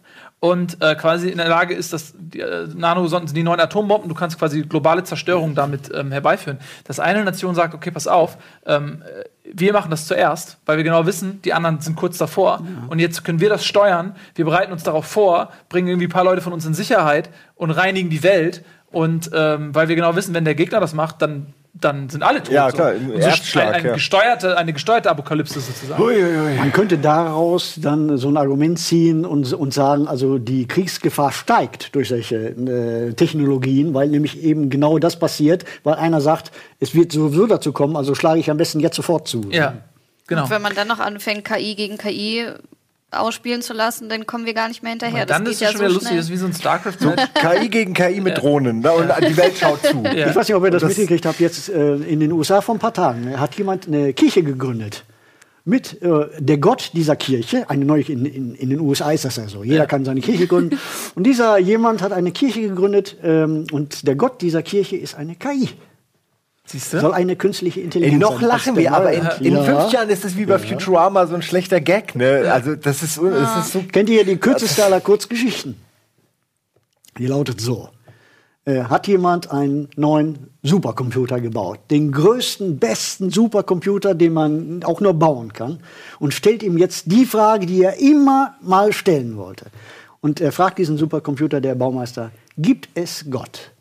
[0.41, 4.15] und äh, quasi in der Lage ist, dass die äh, Nanosonden, die neuen Atombomben, du
[4.15, 6.59] kannst quasi globale Zerstörung damit ähm, herbeiführen.
[6.86, 9.03] Dass eine Nation sagt, okay, pass auf, ähm,
[9.43, 12.61] wir machen das zuerst, weil wir genau wissen, die anderen sind kurz davor.
[12.63, 12.88] Ja.
[12.88, 14.15] Und jetzt können wir das steuern.
[14.36, 17.72] Wir bereiten uns darauf vor, bringen irgendwie ein paar Leute von uns in Sicherheit und
[17.72, 18.63] reinigen die Welt.
[18.91, 22.41] Und ähm, weil wir genau wissen, wenn der Gegner das macht, dann dann sind alle
[22.43, 22.53] tot.
[22.53, 23.13] Ja, klar, so.
[23.13, 23.93] Erstschlag, ein, ein ja.
[23.93, 26.01] gesteuerte, eine gesteuerte Apokalypse sozusagen.
[26.01, 26.55] Ui, ui, ui.
[26.55, 31.95] Man könnte daraus dann so ein Argument ziehen und, und sagen, also die Kriegsgefahr steigt
[31.95, 37.11] durch solche äh, Technologien, weil nämlich eben genau das passiert, weil einer sagt, es wird
[37.11, 39.45] sowieso dazu kommen, also schlage ich am besten jetzt sofort zu.
[39.51, 39.75] Ja,
[40.27, 40.43] genau.
[40.43, 42.47] Und wenn man dann noch anfängt, KI gegen KI
[43.12, 45.26] ausspielen zu lassen, dann kommen wir gar nicht mehr hinterher.
[45.26, 47.24] dann das ist es ja schon wieder so lustig, das ist wie so ein StarCraft-Match.
[47.34, 48.91] KI gegen KI mit Drohnen ne?
[48.91, 50.03] und die Welt schaut zu.
[50.03, 50.30] Ja.
[50.30, 52.76] Ich weiß nicht, ob ihr das, das mitgekriegt habt, jetzt äh, in den USA vor
[52.76, 55.05] ein paar Tagen hat jemand eine Kirche gegründet
[55.66, 59.36] mit äh, der Gott dieser Kirche, eine neue, in, in, in, den USA ist das
[59.36, 59.86] ja so, jeder ja.
[59.86, 60.80] kann seine Kirche gründen.
[61.16, 65.36] und dieser jemand hat eine Kirche gegründet ähm, und der Gott dieser Kirche ist eine
[65.36, 65.70] KI.
[66.70, 66.99] Siehste?
[66.99, 69.63] Soll eine künstliche Intelligenz Ey, Noch lachen wir, aber in, in ja.
[69.63, 70.59] fünf Jahren ist es wie bei ja.
[70.59, 72.15] Futurama so ein schlechter Gag.
[72.15, 72.51] Ne?
[72.51, 73.84] Also das ist, das ist so.
[73.91, 75.76] Kennt ihr die kürzeste aller Kurzgeschichten?
[77.17, 77.89] Die lautet so.
[78.65, 85.15] Äh, hat jemand einen neuen Supercomputer gebaut, den größten, besten Supercomputer, den man auch nur
[85.15, 85.80] bauen kann,
[86.20, 89.67] und stellt ihm jetzt die Frage, die er immer mal stellen wollte.
[90.22, 93.72] Und er fragt diesen Supercomputer, der Baumeister, gibt es Gott?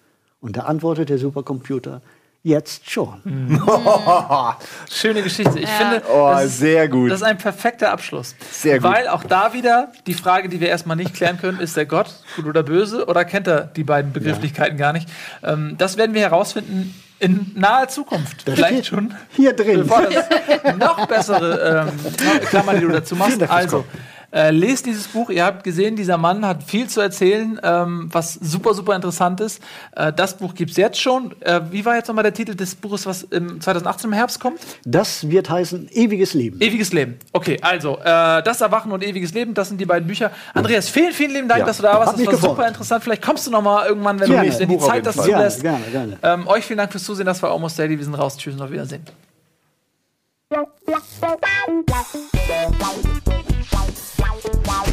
[0.40, 2.00] Und da antwortet der Supercomputer,
[2.48, 3.20] jetzt schon.
[3.24, 3.62] Mhm.
[4.90, 5.58] Schöne Geschichte.
[5.58, 5.74] Ich ja.
[5.76, 7.10] finde, oh, das, sehr gut.
[7.10, 8.34] das ist ein perfekter Abschluss.
[8.50, 8.90] Sehr gut.
[8.90, 12.14] Weil auch da wieder die Frage, die wir erstmal nicht klären können, ist der Gott
[12.36, 14.86] gut oder böse oder kennt er die beiden Begrifflichkeiten ja.
[14.86, 15.08] gar nicht?
[15.44, 18.46] Ähm, das werden wir herausfinden in naher Zukunft.
[18.46, 19.14] Das Vielleicht schon.
[19.30, 19.80] Hier drin.
[19.80, 23.42] Bevor das noch bessere ähm, Klammer, die du dazu machst.
[23.42, 23.84] Also,
[24.30, 25.30] äh, lest dieses Buch.
[25.30, 29.62] Ihr habt gesehen, dieser Mann hat viel zu erzählen, ähm, was super, super interessant ist.
[29.96, 31.34] Äh, das Buch gibt es jetzt schon.
[31.40, 34.60] Äh, wie war jetzt nochmal der Titel des Buches, was im 2018 im Herbst kommt?
[34.84, 36.60] Das wird heißen Ewiges Leben.
[36.60, 37.18] Ewiges Leben.
[37.32, 40.30] Okay, also äh, Das Erwachen und Ewiges Leben, das sind die beiden Bücher.
[40.52, 41.66] Andreas, vielen, vielen lieben Dank, ja.
[41.66, 42.12] dass du da warst.
[42.12, 42.54] Das war gefallen.
[42.54, 43.04] super interessant.
[43.04, 44.50] Vielleicht kommst du nochmal irgendwann, wenn gerne.
[44.50, 45.62] du wenn die Zeit das zulässt.
[45.62, 46.40] Gerne, gerne, gerne.
[46.42, 47.26] Ähm, euch vielen Dank fürs Zusehen.
[47.26, 47.96] Das war Almost Daily.
[47.96, 48.36] Wir sind raus.
[48.36, 49.04] Tschüss und auf Wiedersehen.
[54.44, 54.84] Wow.